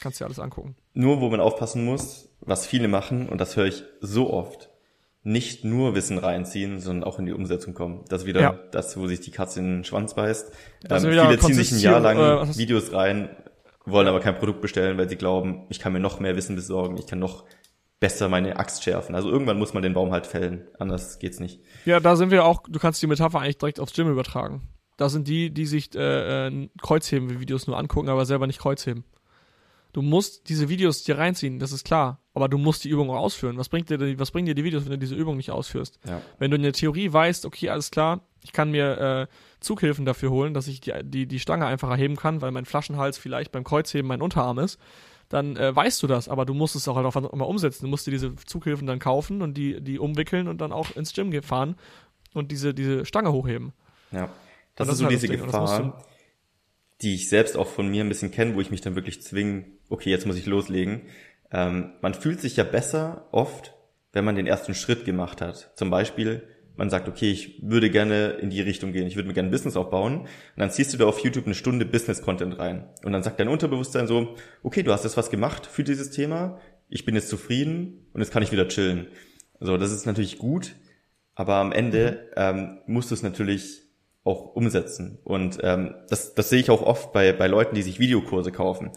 [0.00, 0.76] Kannst du dir alles angucken.
[0.94, 4.70] Nur, wo man aufpassen muss, was viele machen, und das höre ich so oft,
[5.24, 8.02] nicht nur Wissen reinziehen, sondern auch in die Umsetzung kommen.
[8.08, 8.58] Das ist wieder ja.
[8.72, 10.52] das, wo sich die Katze in den Schwanz beißt.
[10.88, 13.28] Ähm, viele ziehen sich ein Jahr lang äh, Videos rein,
[13.84, 16.96] wollen aber kein Produkt bestellen, weil sie glauben, ich kann mir noch mehr Wissen besorgen,
[16.96, 17.44] ich kann noch
[18.00, 19.14] besser meine Axt schärfen.
[19.14, 21.60] Also irgendwann muss man den Baum halt fällen, anders geht's nicht.
[21.84, 24.62] Ja, da sind wir auch, du kannst die Metapher eigentlich direkt aufs Gym übertragen.
[24.96, 29.04] Da sind die, die sich äh, äh, Kreuzheben-Videos nur angucken, aber selber nicht Kreuzheben.
[29.92, 32.20] Du musst diese Videos dir reinziehen, das ist klar.
[32.34, 33.58] Aber du musst die Übung auch ausführen.
[33.58, 36.00] Was bringt dir, was bringen dir die Videos, wenn du diese Übung nicht ausführst?
[36.04, 36.20] Ja.
[36.38, 39.26] Wenn du in der Theorie weißt, okay, alles klar, ich kann mir äh,
[39.64, 43.18] Zughilfen dafür holen, dass ich die, die, die Stange einfach erheben kann, weil mein Flaschenhals
[43.18, 44.78] vielleicht beim Kreuzheben mein Unterarm ist,
[45.28, 47.84] dann äh, weißt du das, aber du musst es auch halt auch mal umsetzen.
[47.84, 51.12] Du musst dir diese Zughilfen dann kaufen und die, die umwickeln und dann auch ins
[51.12, 51.76] Gym fahren
[52.34, 53.72] und diese, diese Stange hochheben.
[54.12, 54.28] Ja.
[54.76, 56.04] Das, das ist so halt diese Gefahr,
[57.00, 59.64] die ich selbst auch von mir ein bisschen kenne, wo ich mich dann wirklich zwinge,
[59.88, 61.02] okay, jetzt muss ich loslegen.
[61.50, 63.74] Ähm, man fühlt sich ja besser oft,
[64.12, 65.72] wenn man den ersten Schritt gemacht hat.
[65.76, 69.34] Zum Beispiel, man sagt, okay, ich würde gerne in die Richtung gehen, ich würde mir
[69.34, 70.20] gerne ein Business aufbauen.
[70.20, 72.88] Und dann ziehst du da auf YouTube eine Stunde Business-Content rein.
[73.04, 76.58] Und dann sagt dein Unterbewusstsein so, okay, du hast jetzt was gemacht für dieses Thema,
[76.88, 79.08] ich bin jetzt zufrieden und jetzt kann ich wieder chillen.
[79.60, 80.74] So, das ist natürlich gut,
[81.34, 83.82] Aber am Ende ähm, musst du es natürlich
[84.22, 85.18] auch umsetzen.
[85.24, 88.90] Und ähm, das, das sehe ich auch oft bei, bei Leuten, die sich Videokurse kaufen.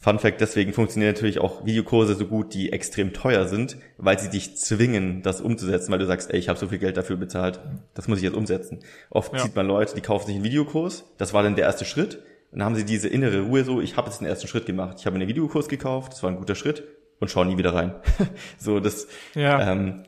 [0.00, 4.30] Fun Fact, deswegen funktionieren natürlich auch Videokurse so gut, die extrem teuer sind, weil sie
[4.30, 7.58] dich zwingen, das umzusetzen, weil du sagst, ey, ich habe so viel Geld dafür bezahlt,
[7.94, 8.78] das muss ich jetzt umsetzen.
[9.10, 9.40] Oft ja.
[9.40, 12.22] sieht man Leute, die kaufen sich einen Videokurs, das war dann der erste Schritt,
[12.52, 14.98] und dann haben sie diese innere Ruhe so, ich habe jetzt den ersten Schritt gemacht,
[15.00, 16.84] ich habe einen Videokurs gekauft, das war ein guter Schritt,
[17.18, 17.96] und schauen nie wieder rein.
[18.58, 19.72] so, das, ja.
[19.72, 20.04] ähm,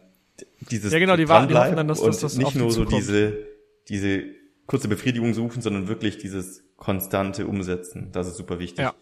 [0.70, 2.84] dieses ja, genau, die warten, die hoffen dann, dass, und dass das nicht nur so
[2.84, 3.38] diese,
[3.88, 4.22] diese
[4.66, 8.11] kurze Befriedigung suchen, sondern wirklich dieses konstante Umsetzen.
[8.12, 8.84] Das ist super wichtig.
[8.84, 8.95] Ja.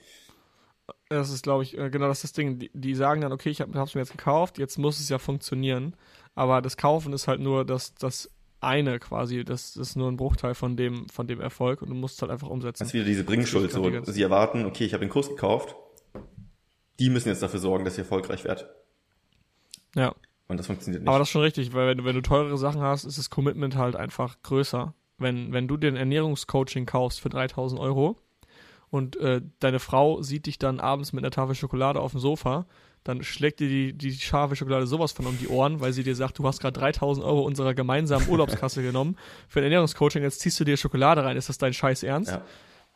[1.10, 2.58] Das ist, glaube ich, äh, genau das ist das Ding.
[2.58, 5.18] Die, die sagen dann, okay, ich habe es mir jetzt gekauft, jetzt muss es ja
[5.18, 5.94] funktionieren.
[6.34, 8.30] Aber das Kaufen ist halt nur das, das
[8.60, 9.44] eine quasi.
[9.44, 12.22] Das, das ist nur ein Bruchteil von dem, von dem Erfolg und du musst es
[12.22, 12.80] halt einfach umsetzen.
[12.80, 13.70] Das ist wieder diese Bringschuld.
[13.72, 15.74] So, die sie erwarten, okay, ich habe den Kurs gekauft.
[16.98, 18.68] Die müssen jetzt dafür sorgen, dass ihr erfolgreich werdet.
[19.94, 20.14] Ja.
[20.48, 21.08] Und das funktioniert nicht.
[21.08, 23.30] Aber das ist schon richtig, weil wenn du, wenn du teurere Sachen hast, ist das
[23.30, 24.94] Commitment halt einfach größer.
[25.18, 28.16] Wenn, wenn du dir ein Ernährungscoaching kaufst für 3000 Euro,
[28.90, 32.66] und äh, deine Frau sieht dich dann abends mit einer Tafel Schokolade auf dem Sofa,
[33.04, 36.14] dann schlägt dir die, die scharfe Schokolade sowas von um die Ohren, weil sie dir
[36.14, 39.16] sagt, du hast gerade 3000 Euro unserer gemeinsamen Urlaubskasse genommen
[39.48, 42.32] für ein Ernährungscoaching, jetzt ziehst du dir Schokolade rein, ist das dein Scheiß Ernst?
[42.32, 42.42] Ja.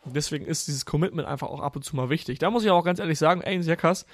[0.05, 2.41] Deswegen ist dieses Commitment einfach auch ab und zu mal wichtig.
[2.41, 4.05] Da muss ich auch ganz ehrlich sagen, ey, Jakas,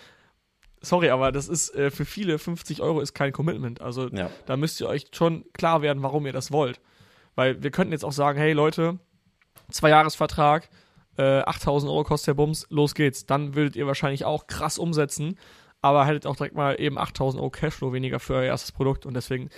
[0.80, 3.80] sorry, aber das ist äh, für viele 50 Euro ist kein Commitment.
[3.80, 4.30] Also ja.
[4.46, 6.80] da müsst ihr euch schon klar werden, warum ihr das wollt.
[7.34, 8.98] Weil wir könnten jetzt auch sagen, hey Leute,
[9.70, 10.68] zwei Jahresvertrag,
[11.18, 13.26] äh, 8000 Euro kostet der Bums, los geht's.
[13.26, 15.38] Dann würdet ihr wahrscheinlich auch krass umsetzen,
[15.82, 19.14] aber hättet auch direkt mal eben 8000 Euro Cashflow weniger für euer erstes Produkt und
[19.14, 19.50] deswegen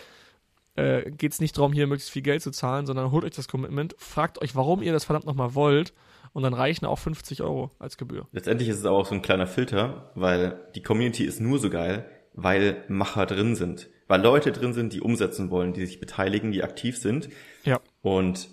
[0.77, 3.49] äh, geht es nicht darum, hier möglichst viel Geld zu zahlen, sondern holt euch das
[3.49, 5.93] Commitment, fragt euch, warum ihr das verdammt nochmal wollt
[6.33, 8.27] und dann reichen auch 50 Euro als Gebühr.
[8.33, 11.71] Letztendlich ist es aber auch so ein kleiner Filter, weil die Community ist nur so
[11.71, 13.89] geil, weil Macher drin sind.
[14.07, 17.29] Weil Leute drin sind, die umsetzen wollen, die sich beteiligen, die aktiv sind.
[17.65, 17.81] Ja.
[18.03, 18.49] Und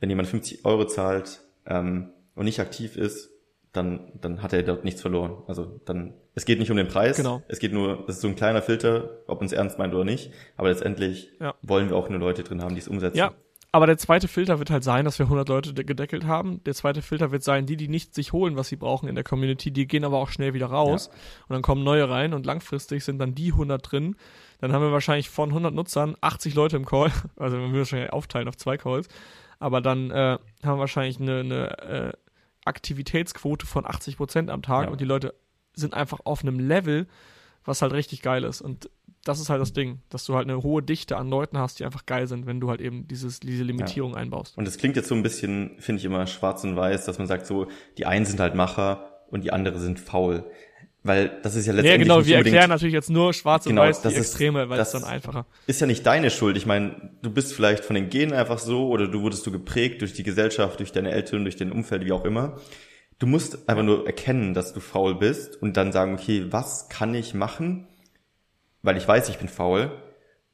[0.00, 3.30] wenn jemand 50 Euro zahlt, ähm, und nicht aktiv ist,
[3.72, 5.42] dann, dann hat er dort nichts verloren.
[5.48, 7.16] Also dann, es geht nicht um den Preis.
[7.16, 7.42] Genau.
[7.48, 10.30] Es geht nur, das ist so ein kleiner Filter, ob uns ernst meint oder nicht.
[10.56, 11.54] Aber letztendlich ja.
[11.62, 13.18] wollen wir auch nur Leute drin haben, die es umsetzen.
[13.18, 13.32] Ja.
[13.72, 16.62] Aber der zweite Filter wird halt sein, dass wir 100 Leute gedeckelt haben.
[16.62, 19.24] Der zweite Filter wird sein, die, die nicht sich holen, was sie brauchen in der
[19.24, 21.08] Community, die gehen aber auch schnell wieder raus.
[21.10, 21.18] Ja.
[21.48, 24.14] Und dann kommen neue rein und langfristig sind dann die 100 drin.
[24.60, 27.10] Dann haben wir wahrscheinlich von 100 Nutzern 80 Leute im Call.
[27.36, 29.08] Also wir müssen wahrscheinlich aufteilen auf zwei Calls.
[29.58, 32.12] Aber dann äh, haben wir wahrscheinlich eine, eine äh,
[32.64, 34.90] Aktivitätsquote von 80 Prozent am Tag ja.
[34.90, 35.34] und die Leute
[35.74, 37.06] sind einfach auf einem Level,
[37.64, 38.60] was halt richtig geil ist.
[38.60, 38.90] Und
[39.24, 41.84] das ist halt das Ding, dass du halt eine hohe Dichte an Leuten hast, die
[41.84, 44.18] einfach geil sind, wenn du halt eben dieses, diese Limitierung ja.
[44.18, 44.56] einbaust.
[44.58, 47.26] Und es klingt jetzt so ein bisschen, finde ich immer schwarz und weiß, dass man
[47.26, 50.44] sagt so, die einen sind halt Macher und die andere sind faul.
[51.06, 52.08] Weil das ist ja letztendlich.
[52.08, 54.80] Ja, genau, wir erklären natürlich jetzt nur schwarz genau, und weiß die ist, Extreme, weil
[54.80, 55.44] es dann einfacher.
[55.66, 56.56] Ist ja nicht deine Schuld.
[56.56, 60.00] Ich meine, du bist vielleicht von den Genen einfach so oder du wurdest du geprägt
[60.00, 62.56] durch die Gesellschaft, durch deine Eltern, durch dein Umfeld, wie auch immer.
[63.18, 67.14] Du musst einfach nur erkennen, dass du faul bist und dann sagen, okay, was kann
[67.14, 67.86] ich machen,
[68.80, 69.92] weil ich weiß, ich bin faul,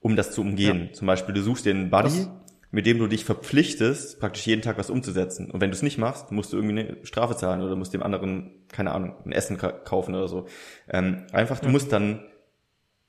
[0.01, 0.89] um das zu umgehen.
[0.89, 0.93] Ja.
[0.95, 2.29] Zum Beispiel, du suchst dir einen Buddy, das
[2.71, 5.51] mit dem du dich verpflichtest, praktisch jeden Tag was umzusetzen.
[5.51, 8.03] Und wenn du es nicht machst, musst du irgendwie eine Strafe zahlen oder musst dem
[8.03, 10.47] anderen, keine Ahnung, ein Essen kaufen oder so.
[10.89, 11.73] Ähm, einfach, du ja.
[11.73, 12.25] musst dann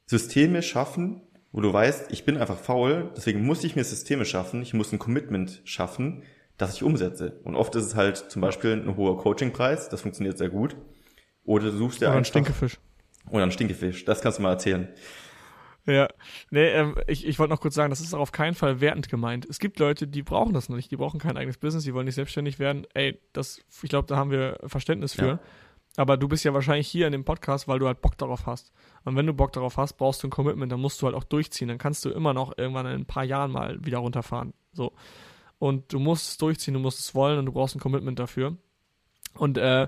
[0.07, 4.61] Systeme schaffen, wo du weißt, ich bin einfach faul, deswegen muss ich mir Systeme schaffen,
[4.61, 6.23] ich muss ein Commitment schaffen,
[6.57, 7.39] das ich umsetze.
[7.43, 10.75] Und oft ist es halt zum Beispiel ein hoher Coachingpreis, das funktioniert sehr gut.
[11.43, 12.31] Oder du suchst dir oder einfach...
[12.31, 12.79] Oder ein Stinkefisch.
[13.29, 14.87] Oder ein Stinkefisch, das kannst du mal erzählen.
[15.85, 16.07] Ja,
[16.51, 19.09] nee, ähm, ich, ich wollte noch kurz sagen, das ist auch auf keinen Fall wertend
[19.09, 19.45] gemeint.
[19.49, 22.05] Es gibt Leute, die brauchen das noch nicht, die brauchen kein eigenes Business, die wollen
[22.05, 22.85] nicht selbstständig werden.
[22.93, 25.25] Ey, das, ich glaube, da haben wir Verständnis für.
[25.25, 25.39] Ja.
[25.97, 28.71] Aber du bist ja wahrscheinlich hier in dem Podcast, weil du halt Bock darauf hast.
[29.03, 31.23] Und wenn du Bock darauf hast, brauchst du ein Commitment, dann musst du halt auch
[31.23, 31.67] durchziehen.
[31.67, 34.53] Dann kannst du immer noch irgendwann in ein paar Jahren mal wieder runterfahren.
[34.71, 34.93] So.
[35.59, 38.55] Und du musst es durchziehen, du musst es wollen und du brauchst ein Commitment dafür.
[39.33, 39.87] Und äh,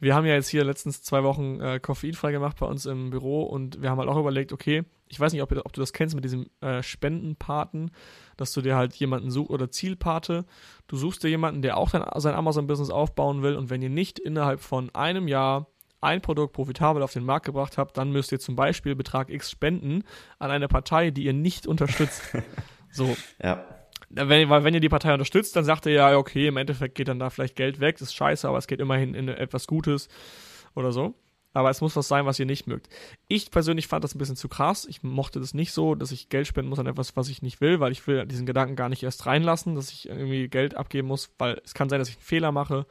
[0.00, 3.44] wir haben ja jetzt hier letztens zwei Wochen äh, koffeinfrei gemacht bei uns im Büro
[3.44, 6.14] und wir haben halt auch überlegt, okay, ich weiß nicht, ob, ob du das kennst
[6.14, 7.90] mit diesem äh, Spendenpaten,
[8.36, 10.44] dass du dir halt jemanden suchst oder Zielpate.
[10.88, 14.18] Du suchst dir jemanden, der auch dein, sein Amazon-Business aufbauen will und wenn ihr nicht
[14.18, 15.68] innerhalb von einem Jahr
[16.00, 19.50] ein Produkt profitabel auf den Markt gebracht habt, dann müsst ihr zum Beispiel Betrag X
[19.50, 20.04] spenden
[20.38, 22.22] an eine Partei, die ihr nicht unterstützt.
[22.90, 23.16] so.
[23.42, 23.64] Ja.
[24.08, 27.08] Wenn, weil wenn ihr die Partei unterstützt, dann sagt ihr ja, okay, im Endeffekt geht
[27.08, 30.08] dann da vielleicht Geld weg, das ist scheiße, aber es geht immerhin in etwas Gutes
[30.74, 31.14] oder so
[31.56, 32.90] aber es muss was sein, was ihr nicht mögt.
[33.28, 34.84] Ich persönlich fand das ein bisschen zu krass.
[34.84, 37.62] Ich mochte das nicht so, dass ich Geld spenden muss an etwas, was ich nicht
[37.62, 41.08] will, weil ich will diesen Gedanken gar nicht erst reinlassen, dass ich irgendwie Geld abgeben
[41.08, 42.84] muss, weil es kann sein, dass ich einen Fehler mache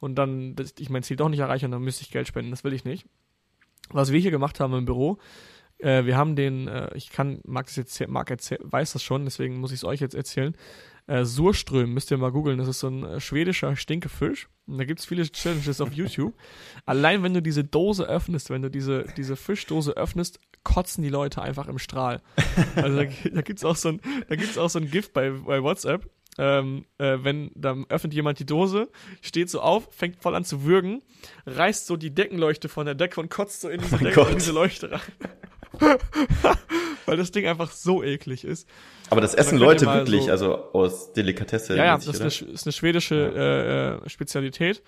[0.00, 2.50] und dann ich mein Ziel doch nicht erreiche und dann müsste ich Geld spenden.
[2.50, 3.06] Das will ich nicht.
[3.90, 5.18] Was wir hier gemacht haben im Büro,
[5.78, 9.58] Äh, wir haben den, äh, ich kann, Marc, das jetzt, Marc weiß das schon, deswegen
[9.60, 10.54] muss ich es euch jetzt erzählen.
[11.06, 14.48] Äh, Surström, müsst ihr mal googeln, das ist so ein äh, schwedischer Stinkefisch.
[14.78, 16.34] Da gibt es viele Challenges auf YouTube.
[16.86, 21.42] Allein wenn du diese Dose öffnest, wenn du diese, diese Fischdose öffnest, kotzen die Leute
[21.42, 22.20] einfach im Strahl.
[22.76, 25.62] Also da, da gibt's auch so ein, da gibt's auch so ein Gift bei, bei
[25.62, 26.08] WhatsApp.
[26.38, 28.88] Ähm, äh, wenn dann öffnet jemand die Dose,
[29.20, 31.02] steht so auf, fängt voll an zu würgen,
[31.44, 34.38] reißt so die Deckenleuchte von der Decke und kotzt so in diese, Oh Decke, in
[34.38, 35.00] diese Leuchte rein.
[37.10, 38.68] Weil das Ding einfach so eklig ist.
[39.10, 41.76] Aber das essen Leute wirklich, so- also aus Delikatesse.
[41.76, 43.16] Ja, ja, das ist eine, ist eine schwedische
[44.00, 44.82] äh, äh, Spezialität.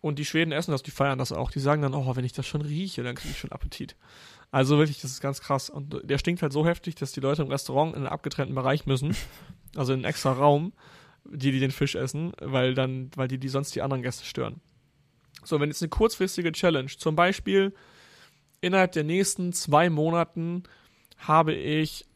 [0.00, 1.50] Und die Schweden essen das, die feiern das auch.
[1.50, 3.96] Die sagen dann, oh, wenn ich das schon rieche, dann kriege ich schon Appetit.
[4.52, 5.68] Also wirklich, das ist ganz krass.
[5.70, 8.86] Und der stinkt halt so heftig, dass die Leute im Restaurant in einen abgetrennten Bereich
[8.86, 9.16] müssen.
[9.76, 10.72] Also in einen extra Raum,
[11.24, 14.60] die, die den Fisch essen, weil dann, weil die, die sonst die anderen Gäste stören.
[15.44, 17.74] So, wenn jetzt eine kurzfristige Challenge, zum Beispiel
[18.62, 20.62] innerhalb der nächsten zwei Monaten
[21.18, 22.06] habe ich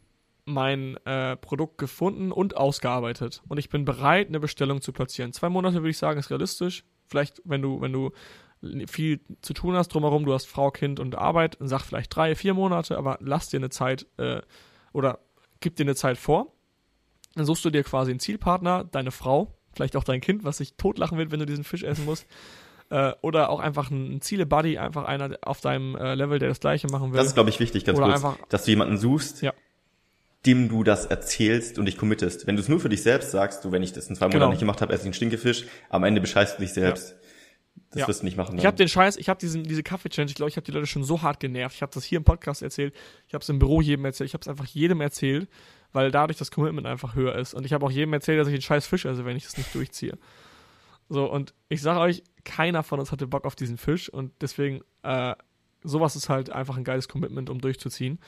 [0.45, 5.33] mein äh, Produkt gefunden und ausgearbeitet und ich bin bereit, eine Bestellung zu platzieren.
[5.33, 6.85] Zwei Monate würde ich sagen, ist realistisch.
[7.07, 8.11] Vielleicht, wenn du, wenn du
[8.87, 12.35] viel zu tun hast drumherum, du hast Frau, Kind und Arbeit, dann sag vielleicht drei,
[12.35, 14.41] vier Monate, aber lass dir eine Zeit äh,
[14.93, 15.19] oder
[15.61, 16.53] gib dir eine Zeit vor.
[17.35, 20.75] Dann suchst du dir quasi einen Zielpartner, deine Frau, vielleicht auch dein Kind, was sich
[20.77, 22.27] totlachen wird, wenn du diesen Fisch essen musst.
[22.93, 26.88] Äh, oder auch einfach ein Ziele-Buddy, einfach einer auf deinem äh, Level, der das gleiche
[26.88, 27.16] machen will.
[27.16, 29.55] Das ist, glaube ich, wichtig, ganz Oder kurz, einfach- dass du jemanden suchst, Ja.
[30.45, 32.47] dem du das erzählst und dich committest.
[32.47, 34.40] Wenn du es nur für dich selbst sagst, du, wenn ich das in zwei Monaten
[34.40, 34.51] Genau.
[34.51, 37.14] nicht gemacht habe, esse ich einen Stinkefisch, am Ende bescheißt du dich selbst.
[37.93, 38.09] Das Ja.
[38.09, 38.59] wirst du nicht machen.
[38.59, 40.86] Ich habe den Scheiß, ich habe diesen diese Kaffee-Challenge, ich glaube, ich habe die Leute
[40.86, 41.76] schon so hart genervt.
[41.76, 42.93] Ich habe das hier im Podcast erzählt,
[43.28, 45.49] ich habe es im Büro jedem erzählt, ich habe es einfach jedem erzählt,
[45.93, 47.55] weil dadurch das Commitment einfach höher ist.
[47.55, 49.57] Und ich habe auch jedem erzählt, dass ich den Scheiß Fisch esse, wenn ich das
[49.57, 50.18] nicht durchziehe.
[51.13, 54.81] So, und ich sage euch, keiner von uns hatte Bock auf diesen Fisch und deswegen,
[55.03, 55.35] äh,
[55.83, 58.19] sowas ist halt einfach ein geiles Commitment, um durchzuziehen.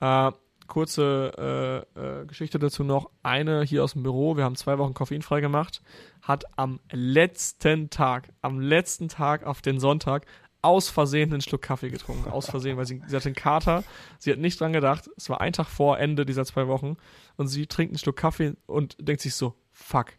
[0.00, 0.32] Äh,
[0.66, 3.10] kurze äh, äh, Geschichte dazu noch.
[3.22, 5.82] Eine hier aus dem Büro, wir haben zwei Wochen koffeinfrei gemacht,
[6.22, 10.24] hat am letzten Tag, am letzten Tag auf den Sonntag
[10.62, 12.30] aus Versehen einen Schluck Kaffee getrunken.
[12.30, 13.84] Aus Versehen, weil sie, sie hatte einen Kater,
[14.18, 15.10] sie hat nicht dran gedacht.
[15.18, 16.96] Es war ein Tag vor Ende dieser zwei Wochen
[17.36, 20.14] und sie trinkt einen Schluck Kaffee und denkt sich so, fuck.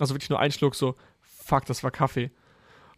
[0.00, 0.96] Also wirklich nur ein Schluck so,
[1.44, 2.30] fuck, das war Kaffee.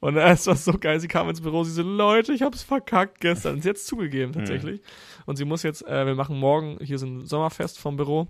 [0.01, 3.20] Und es war so geil, sie kam ins Büro, sie so, Leute, ich hab's verkackt
[3.20, 3.61] gestern.
[3.61, 4.80] Sie hat's zugegeben, tatsächlich.
[5.24, 8.28] Und sie muss jetzt, äh, wir machen morgen, hier ist ein Sommerfest vom Büro.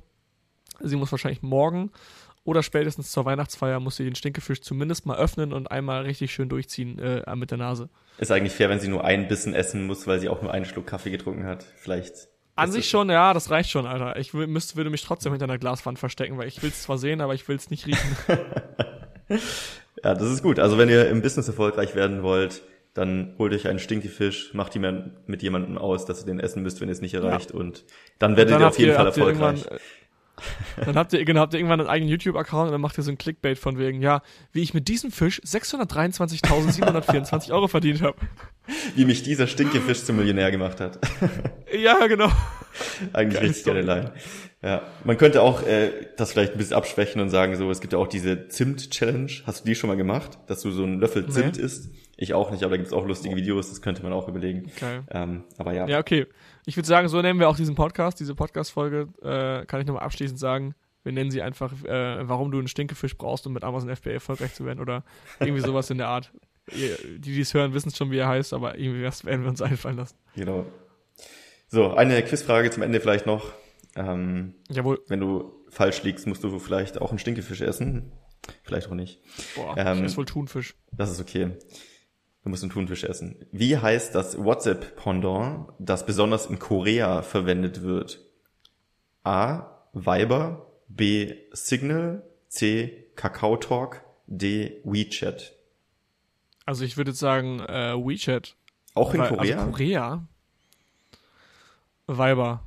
[0.80, 1.90] Sie muss wahrscheinlich morgen
[2.44, 6.48] oder spätestens zur Weihnachtsfeier muss sie den Stinkefisch zumindest mal öffnen und einmal richtig schön
[6.48, 7.88] durchziehen äh, mit der Nase.
[8.18, 10.64] Ist eigentlich fair, wenn sie nur einen Bissen essen muss, weil sie auch nur einen
[10.64, 11.64] Schluck Kaffee getrunken hat.
[11.76, 12.28] Vielleicht.
[12.54, 14.16] An sich schon, ja, das reicht schon, Alter.
[14.16, 17.34] Ich müsste, würde mich trotzdem hinter einer Glaswand verstecken, weil ich will's zwar sehen, aber
[17.34, 18.16] ich will's nicht riechen.
[20.04, 20.58] Ja, das ist gut.
[20.58, 22.62] Also wenn ihr im Business erfolgreich werden wollt,
[22.94, 26.62] dann holt euch einen Stinkefisch, macht ihn mal mit jemandem aus, dass ihr den essen
[26.62, 27.50] müsst, wenn ihr es nicht erreicht.
[27.52, 27.84] Und
[28.18, 29.64] dann werdet dann ihr auf jeden ihr- Fall erfolgreich.
[30.84, 33.10] Dann habt ihr, genau, habt ihr irgendwann einen eigenen YouTube-Account und dann macht ihr so
[33.10, 34.22] ein Clickbait von wegen, ja,
[34.52, 38.16] wie ich mit diesem Fisch 623.724 Euro verdient habe.
[38.94, 40.98] Wie mich dieser Stinkefisch zum Millionär gemacht hat.
[41.76, 42.30] Ja, genau.
[43.12, 44.00] Eigentlich Geile richtig geile Story.
[44.00, 44.12] Line.
[44.62, 47.92] Ja, man könnte auch äh, das vielleicht ein bisschen abschwächen und sagen, so, es gibt
[47.92, 49.30] ja auch diese Zimt-Challenge.
[49.44, 50.38] Hast du die schon mal gemacht?
[50.46, 51.90] Dass du so einen Löffel Zimt isst?
[52.16, 54.70] Ich auch nicht, aber da gibt's auch lustige Videos, das könnte man auch überlegen.
[54.80, 55.02] Geil.
[55.10, 56.26] Ähm, aber ja, Ja, okay.
[56.68, 60.02] Ich würde sagen, so nennen wir auch diesen Podcast, diese Podcast-Folge, äh, kann ich nochmal
[60.02, 60.74] abschließend sagen.
[61.04, 64.52] Wir nennen sie einfach, äh, warum du einen Stinkefisch brauchst, um mit Amazon FBA erfolgreich
[64.52, 65.04] zu werden oder
[65.38, 66.32] irgendwie sowas in der Art.
[66.76, 69.48] Ihr, die, die es hören, wissen schon, wie er heißt, aber irgendwie was werden wir
[69.48, 70.16] uns einfallen lassen.
[70.34, 70.66] genau.
[71.68, 73.52] So, eine Quizfrage zum Ende vielleicht noch.
[73.94, 75.00] Ähm, Jawohl.
[75.06, 78.10] wenn du falsch liegst, musst du vielleicht auch einen Stinkefisch essen.
[78.64, 79.20] Vielleicht auch nicht.
[79.54, 80.74] Boah, Ähm, ich esse wohl Thunfisch.
[80.92, 81.50] Das ist okay.
[82.46, 83.44] Du musst einen Thunfisch essen.
[83.50, 88.20] Wie heißt das WhatsApp-Pendant, das besonders in Korea verwendet wird?
[89.24, 89.66] A.
[89.92, 91.34] Viber, B.
[91.50, 93.08] Signal, C.
[93.16, 94.80] Kakao Talk, D.
[94.84, 95.54] WeChat.
[96.66, 98.54] Also ich würde sagen, äh, WeChat.
[98.94, 99.56] Auch in Weil- Korea?
[99.58, 100.28] Also Korea?
[102.06, 102.62] Viber.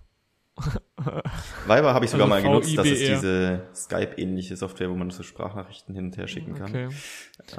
[1.65, 2.77] Viber habe ich sogar Also mal genutzt.
[2.77, 3.15] Das ist VIBR.
[3.15, 6.69] diese Skype-ähnliche Software, wo man so Sprachnachrichten hin und her schicken kann.
[6.69, 6.89] Okay.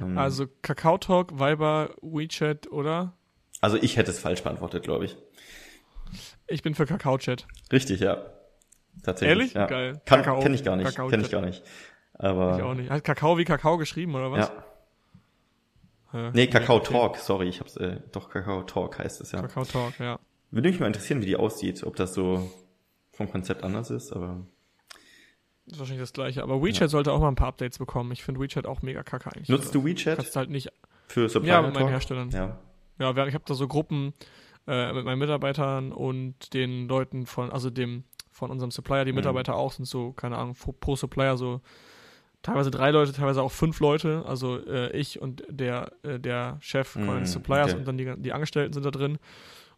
[0.00, 3.14] Ähm, Also Kakao Talk, Viber, WeChat, oder?
[3.62, 5.16] also ich hätte es falsch beantwortet, glaube ich.
[6.48, 7.46] Ich bin für Kakao Chat.
[7.72, 8.24] Richtig, ja.
[9.02, 9.38] Tatsächlich.
[9.38, 9.54] Ehrlich?
[9.54, 9.66] Ja.
[9.66, 10.00] Geil.
[10.04, 10.86] Kann, Kakao- Kenn ich gar nicht.
[10.86, 11.62] Kakao Kenn ich gar nicht.
[12.14, 12.90] Aber Ich auch nicht.
[12.90, 14.48] Hat Kakao wie Kakao geschrieben, oder was?
[14.48, 14.64] ja.
[16.12, 16.30] Hä?
[16.34, 16.92] Nee, Kakao okay.
[16.92, 19.40] Talk, sorry, ich hab's, äh, doch Kakao Talk heißt es ja.
[19.42, 20.18] Kakao Talk, ja.
[20.50, 22.50] Würde mich mal interessieren, wie die aussieht, ob das so
[23.20, 24.46] vom Konzept anders ist, aber
[25.66, 26.42] Ist wahrscheinlich das gleiche.
[26.42, 28.10] Aber WeChat sollte auch mal ein paar Updates bekommen.
[28.12, 29.50] Ich finde WeChat auch mega kacke eigentlich.
[29.50, 30.70] nutzt du Kannst WeChat halt nicht.
[31.06, 31.88] für Supply Ja, mit meinen?
[31.88, 32.30] Herstellern.
[32.30, 32.58] Ja.
[32.98, 34.14] Ja, ich habe da so Gruppen,
[34.66, 39.16] äh, mit meinen Mitarbeitern und den Leuten von, also dem, von unserem Supplier, die Mhm.
[39.16, 41.60] Mitarbeiter auch, sind so, keine Ahnung, pro- Supplier so
[42.42, 46.96] teilweise drei Leute, teilweise auch fünf Leute, also äh, ich und der, äh, der Chef
[46.96, 47.80] Mhm, Suppliers okay.
[47.80, 49.18] und dann die, die Angestellten sind da drin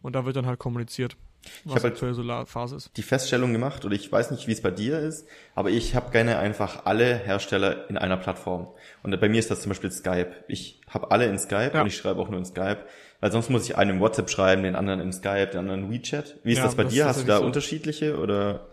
[0.01, 1.17] und da wird dann halt kommuniziert,
[1.65, 2.91] was hab halt- aktuell so La- Phase ist.
[2.97, 6.11] die Feststellung gemacht, oder ich weiß nicht, wie es bei dir ist, aber ich habe
[6.11, 8.67] gerne einfach alle Hersteller in einer Plattform.
[9.03, 10.31] Und bei mir ist das zum Beispiel Skype.
[10.47, 11.81] Ich habe alle in Skype Ja.
[11.81, 12.79] und ich schreibe auch nur in Skype,
[13.19, 15.91] weil sonst muss ich einen in WhatsApp schreiben, den anderen in Skype, den anderen in
[15.91, 16.37] WeChat.
[16.43, 17.05] Wie ist Ja, das bei das dir?
[17.05, 17.45] Hast du da so.
[17.45, 18.67] unterschiedliche oder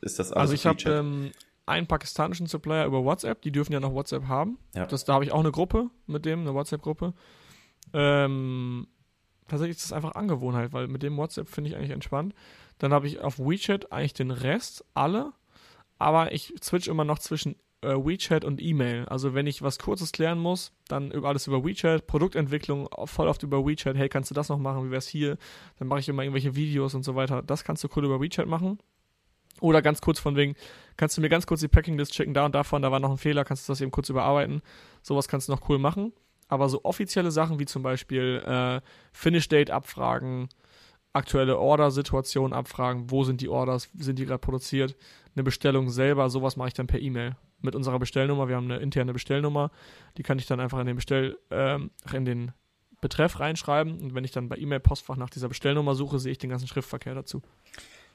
[0.00, 1.32] ist das alles Also ich habe ähm,
[1.66, 4.58] einen pakistanischen Supplier über WhatsApp, die dürfen ja noch WhatsApp haben.
[4.74, 4.84] Ja.
[4.86, 7.14] Das, da habe ich auch eine Gruppe mit dem, eine WhatsApp-Gruppe.
[7.92, 8.86] Ähm,
[9.48, 12.34] tatsächlich ist das einfach Angewohnheit, weil mit dem WhatsApp finde ich eigentlich entspannt.
[12.78, 15.32] Dann habe ich auf WeChat eigentlich den Rest, alle,
[15.98, 19.04] aber ich switch immer noch zwischen äh, WeChat und E-Mail.
[19.06, 23.42] Also wenn ich was Kurzes klären muss, dann über alles über WeChat, Produktentwicklung voll oft
[23.42, 25.36] über WeChat, hey, kannst du das noch machen, wie wär's hier?
[25.78, 27.42] Dann mache ich immer irgendwelche Videos und so weiter.
[27.42, 28.78] Das kannst du cool über WeChat machen.
[29.60, 30.56] Oder ganz kurz von wegen,
[30.96, 33.18] kannst du mir ganz kurz die Packinglist checken, da und davon, da war noch ein
[33.18, 34.62] Fehler, kannst du das eben kurz überarbeiten.
[35.02, 36.12] Sowas kannst du noch cool machen.
[36.48, 38.80] Aber so offizielle Sachen wie zum Beispiel äh,
[39.12, 40.48] Finish Date abfragen,
[41.12, 44.96] aktuelle Order-Situation abfragen, wo sind die Orders, sind die gerade produziert,
[45.34, 48.48] eine Bestellung selber, sowas mache ich dann per E-Mail mit unserer Bestellnummer.
[48.48, 49.70] Wir haben eine interne Bestellnummer,
[50.18, 52.52] die kann ich dann einfach in den Bestell, ähm, in den
[53.00, 56.50] Betreff reinschreiben und wenn ich dann bei E-Mail-Postfach nach dieser Bestellnummer suche, sehe ich den
[56.50, 57.42] ganzen Schriftverkehr dazu.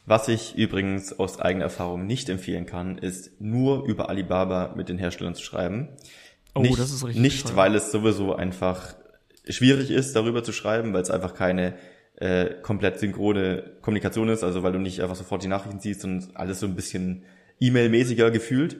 [0.05, 4.97] Was ich übrigens aus eigener Erfahrung nicht empfehlen kann, ist nur über Alibaba mit den
[4.97, 5.89] Herstellern zu schreiben.
[6.53, 7.57] Oh, nicht, das ist richtig Nicht, bescheuert.
[7.57, 8.95] weil es sowieso einfach
[9.47, 11.75] schwierig ist, darüber zu schreiben, weil es einfach keine
[12.17, 16.29] äh, komplett synchrone Kommunikation ist, also weil du nicht einfach sofort die Nachrichten siehst und
[16.35, 17.23] alles so ein bisschen
[17.59, 18.77] E-Mail-mäßiger gefühlt,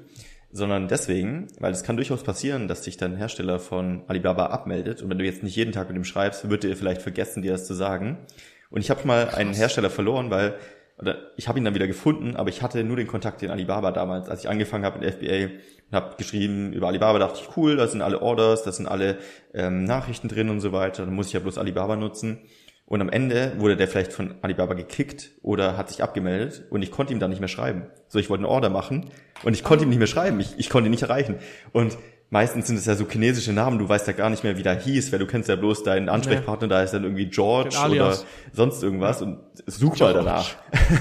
[0.51, 5.09] sondern deswegen, weil es kann durchaus passieren, dass sich dann Hersteller von Alibaba abmeldet und
[5.09, 7.67] wenn du jetzt nicht jeden Tag mit ihm schreibst, wird er vielleicht vergessen, dir das
[7.67, 8.17] zu sagen.
[8.69, 10.55] Und ich habe mal einen Hersteller verloren, weil
[10.99, 13.91] oder ich habe ihn dann wieder gefunden, aber ich hatte nur den Kontakt in Alibaba
[13.91, 15.45] damals, als ich angefangen habe mit FBA
[15.89, 19.17] und habe geschrieben über Alibaba, dachte ich, cool, da sind alle Orders, da sind alle
[19.53, 22.39] ähm, Nachrichten drin und so weiter, dann muss ich ja bloß Alibaba nutzen.
[22.85, 26.89] Und am Ende wurde der vielleicht von Alibaba gekickt oder hat sich abgemeldet und ich
[26.91, 27.83] konnte ihm dann nicht mehr schreiben.
[28.07, 29.11] So, ich wollte eine Order machen
[29.43, 31.35] und ich konnte ihm nicht mehr schreiben, ich, ich konnte ihn nicht erreichen.
[31.71, 31.97] Und
[32.29, 34.79] meistens sind es ja so chinesische Namen, du weißt ja gar nicht mehr, wie der
[34.79, 38.17] hieß, weil du kennst ja bloß deinen Ansprechpartner, da ist dann irgendwie George oder
[38.53, 40.49] sonst irgendwas und such mal danach.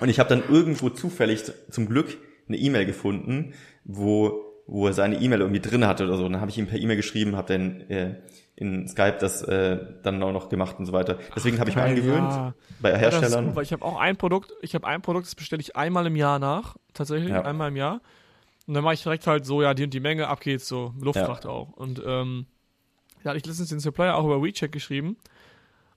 [0.00, 2.18] Und ich habe dann irgendwo zufällig zum Glück
[2.48, 3.54] eine E-Mail gefunden,
[3.84, 4.32] wo,
[4.66, 6.24] wo er seine E-Mail irgendwie drin hatte oder so.
[6.26, 8.16] Und dann habe ich ihm per E-Mail geschrieben, habe dann äh,
[8.56, 11.18] in Skype das äh, dann auch noch gemacht und so weiter.
[11.36, 12.54] Deswegen habe ich mir geil, angewöhnt, ja.
[12.80, 13.46] bei Ja, das ist Herstellern.
[13.46, 16.04] gut, weil ich habe auch ein Produkt, ich habe ein Produkt, das bestelle ich einmal
[16.08, 17.42] im Jahr nach, tatsächlich, Ja.
[17.42, 18.00] einmal im Jahr.
[18.66, 20.94] Und dann mache ich direkt halt so, ja, die und die Menge, ab geht's so,
[21.00, 21.70] Luftfracht auch.
[21.70, 22.46] Und ähm,
[23.22, 25.16] da hatte ich letztens den Supplier auch über WeChat geschrieben.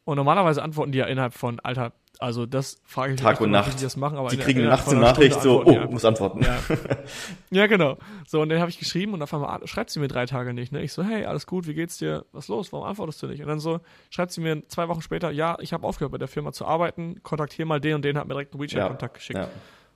[0.04, 3.42] Und normalerweise antworten die ja innerhalb von, Alter, also das frage ich mich Tag echt
[3.42, 3.80] und immer, wie Nacht.
[3.80, 5.90] die das machen, aber die kriegen nachts eine Nachricht so, oh, einfach.
[5.90, 6.44] muss antworten.
[6.44, 6.58] Ja.
[7.52, 7.98] ja, genau.
[8.28, 10.72] So, und dann habe ich geschrieben und auf einmal schreibt sie mir drei Tage nicht.
[10.72, 10.84] Ne?
[10.84, 12.26] Ich so, hey, alles gut, wie geht's dir?
[12.32, 12.72] Was los?
[12.72, 13.42] Warum antwortest du nicht?
[13.42, 16.28] Und dann so schreibt sie mir zwei Wochen später, ja, ich habe aufgehört bei der
[16.28, 19.40] Firma zu arbeiten, kontaktiere mal den und den, hat mir direkt einen WeChat-Kontakt geschickt.
[19.40, 19.50] Ja.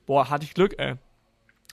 [0.05, 0.95] Boah, hatte ich Glück, ey.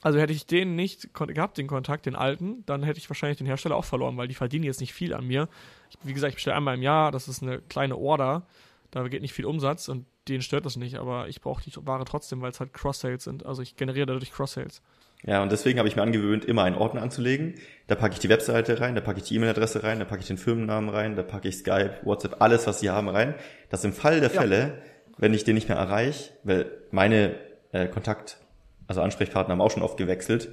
[0.06, 3.46] Also hätte ich den nicht gehabt, den Kontakt, den alten, dann hätte ich wahrscheinlich den
[3.48, 5.48] Hersteller auch verloren, weil die verdienen jetzt nicht viel an mir.
[5.90, 8.46] Ich, wie gesagt, ich bestelle einmal im Jahr, das ist eine kleine Order,
[8.92, 12.04] da geht nicht viel Umsatz und denen stört das nicht, aber ich brauche die Ware
[12.04, 13.44] trotzdem, weil es halt Cross-Sales sind.
[13.44, 14.80] Also ich generiere dadurch Cross-Sales.
[15.24, 17.56] Ja, und deswegen habe ich mir angewöhnt, immer einen Ordner anzulegen.
[17.88, 20.28] Da packe ich die Webseite rein, da packe ich die E-Mail-Adresse rein, da packe ich
[20.28, 23.34] den Firmennamen rein, da packe ich Skype, WhatsApp, alles, was sie haben, rein.
[23.70, 24.40] Dass im Fall der Ja.
[24.40, 24.82] Fälle,
[25.18, 27.34] wenn ich den nicht mehr erreiche, weil meine
[27.72, 28.38] äh, Kontakt,
[28.86, 30.50] also Ansprechpartner haben auch schon oft gewechselt,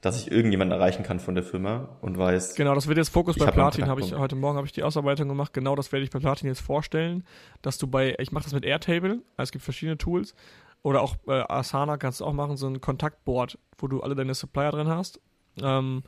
[0.00, 3.36] dass ich irgendjemanden erreichen kann von der Firma und weiß, Genau, das wird jetzt Fokus
[3.36, 5.52] bei hab Platin, habe ich heute Morgen habe ich die Ausarbeitung gemacht.
[5.52, 7.24] Genau, das werde ich bei Platin jetzt vorstellen,
[7.62, 10.34] dass du bei ich mache das mit Airtable, also es gibt verschiedene Tools
[10.82, 14.34] oder auch äh, Asana kannst du auch machen, so ein Kontaktboard, wo du alle deine
[14.34, 15.20] Supplier drin hast.
[15.60, 16.04] Ähm,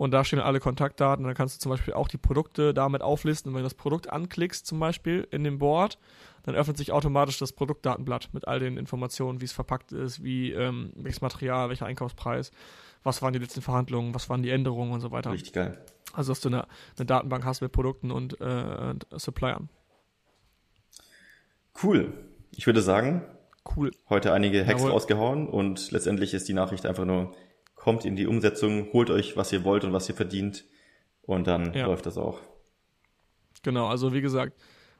[0.00, 1.26] und da stehen alle Kontaktdaten.
[1.26, 3.50] Dann kannst du zum Beispiel auch die Produkte damit auflisten.
[3.50, 5.98] Und wenn du das Produkt anklickst, zum Beispiel in dem Board,
[6.44, 10.52] dann öffnet sich automatisch das Produktdatenblatt mit all den Informationen, wie es verpackt ist, wie
[10.52, 12.50] ähm, welches Material, welcher Einkaufspreis,
[13.02, 15.32] was waren die letzten Verhandlungen, was waren die Änderungen und so weiter.
[15.32, 15.78] richtig geil.
[16.14, 19.68] Also, dass du eine, eine Datenbank hast mit Produkten und, äh, und Suppliern.
[21.82, 22.14] Cool.
[22.52, 23.20] Ich würde sagen,
[23.76, 23.90] Cool.
[24.08, 24.92] heute einige Hacks Jawohl.
[24.92, 27.34] rausgehauen und letztendlich ist die Nachricht einfach nur,
[27.80, 30.64] kommt in die Umsetzung, holt euch, was ihr wollt und was ihr verdient
[31.22, 31.86] und dann Ja.
[31.86, 32.38] läuft das auch.
[33.62, 34.52] Genau, also wie gesagt,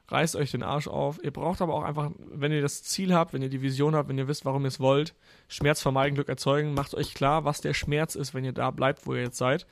[0.07, 1.23] reißt euch den Arsch auf.
[1.23, 4.09] Ihr braucht aber auch einfach, wenn ihr das Ziel habt, wenn ihr die Vision habt,
[4.09, 5.13] wenn ihr wisst, warum ihr es wollt,
[5.47, 9.05] Schmerz vermeiden, Glück erzeugen, macht euch klar, was der Schmerz ist, wenn ihr da bleibt,
[9.05, 9.67] wo ihr jetzt seid.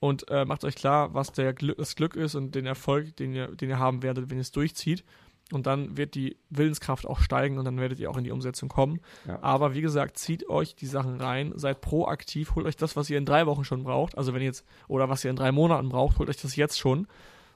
[0.00, 3.32] Und äh, macht euch klar, was der Glück, das Glück ist und den Erfolg, den
[3.34, 5.04] ihr, den ihr haben werdet, wenn ihr es durchzieht.
[5.52, 8.68] Und dann wird die Willenskraft auch steigen und dann werdet ihr auch in die Umsetzung
[8.68, 9.00] kommen.
[9.26, 9.38] Ja.
[9.42, 13.18] Aber wie gesagt, zieht euch die Sachen rein, seid proaktiv, holt euch das, was ihr
[13.18, 15.88] in drei Wochen schon braucht, also wenn ihr jetzt, oder was ihr in drei Monaten
[15.88, 17.06] braucht, holt euch das jetzt schon,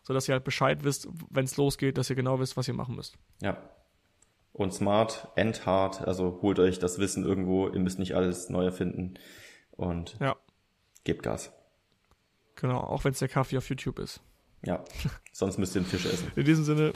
[0.02, 2.94] sodass ihr halt Bescheid wisst, wenn es losgeht, dass ihr genau wisst, was ihr machen
[2.96, 3.16] müsst.
[3.40, 3.56] Ja.
[4.52, 8.64] Und smart and hard, also holt euch das Wissen irgendwo, ihr müsst nicht alles neu
[8.64, 9.14] erfinden
[9.72, 10.36] und ja.
[11.04, 11.52] gebt Gas.
[12.54, 14.20] Genau, auch wenn es der Kaffee auf YouTube ist.
[14.64, 14.82] Ja,
[15.32, 16.32] sonst müsst ihr den Fisch essen.
[16.36, 16.92] In diesem Sinne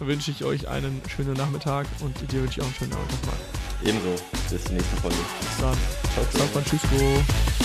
[0.00, 3.38] wünsche ich euch einen schönen Nachmittag und dir wünsche ich auch einen schönen Abend nochmal.
[3.84, 4.22] Ebenso.
[4.50, 5.16] Bis zur nächsten Folge.
[5.40, 5.76] Bis dann.
[6.14, 6.40] Ciao, ciao.
[6.40, 7.55] San Francisco.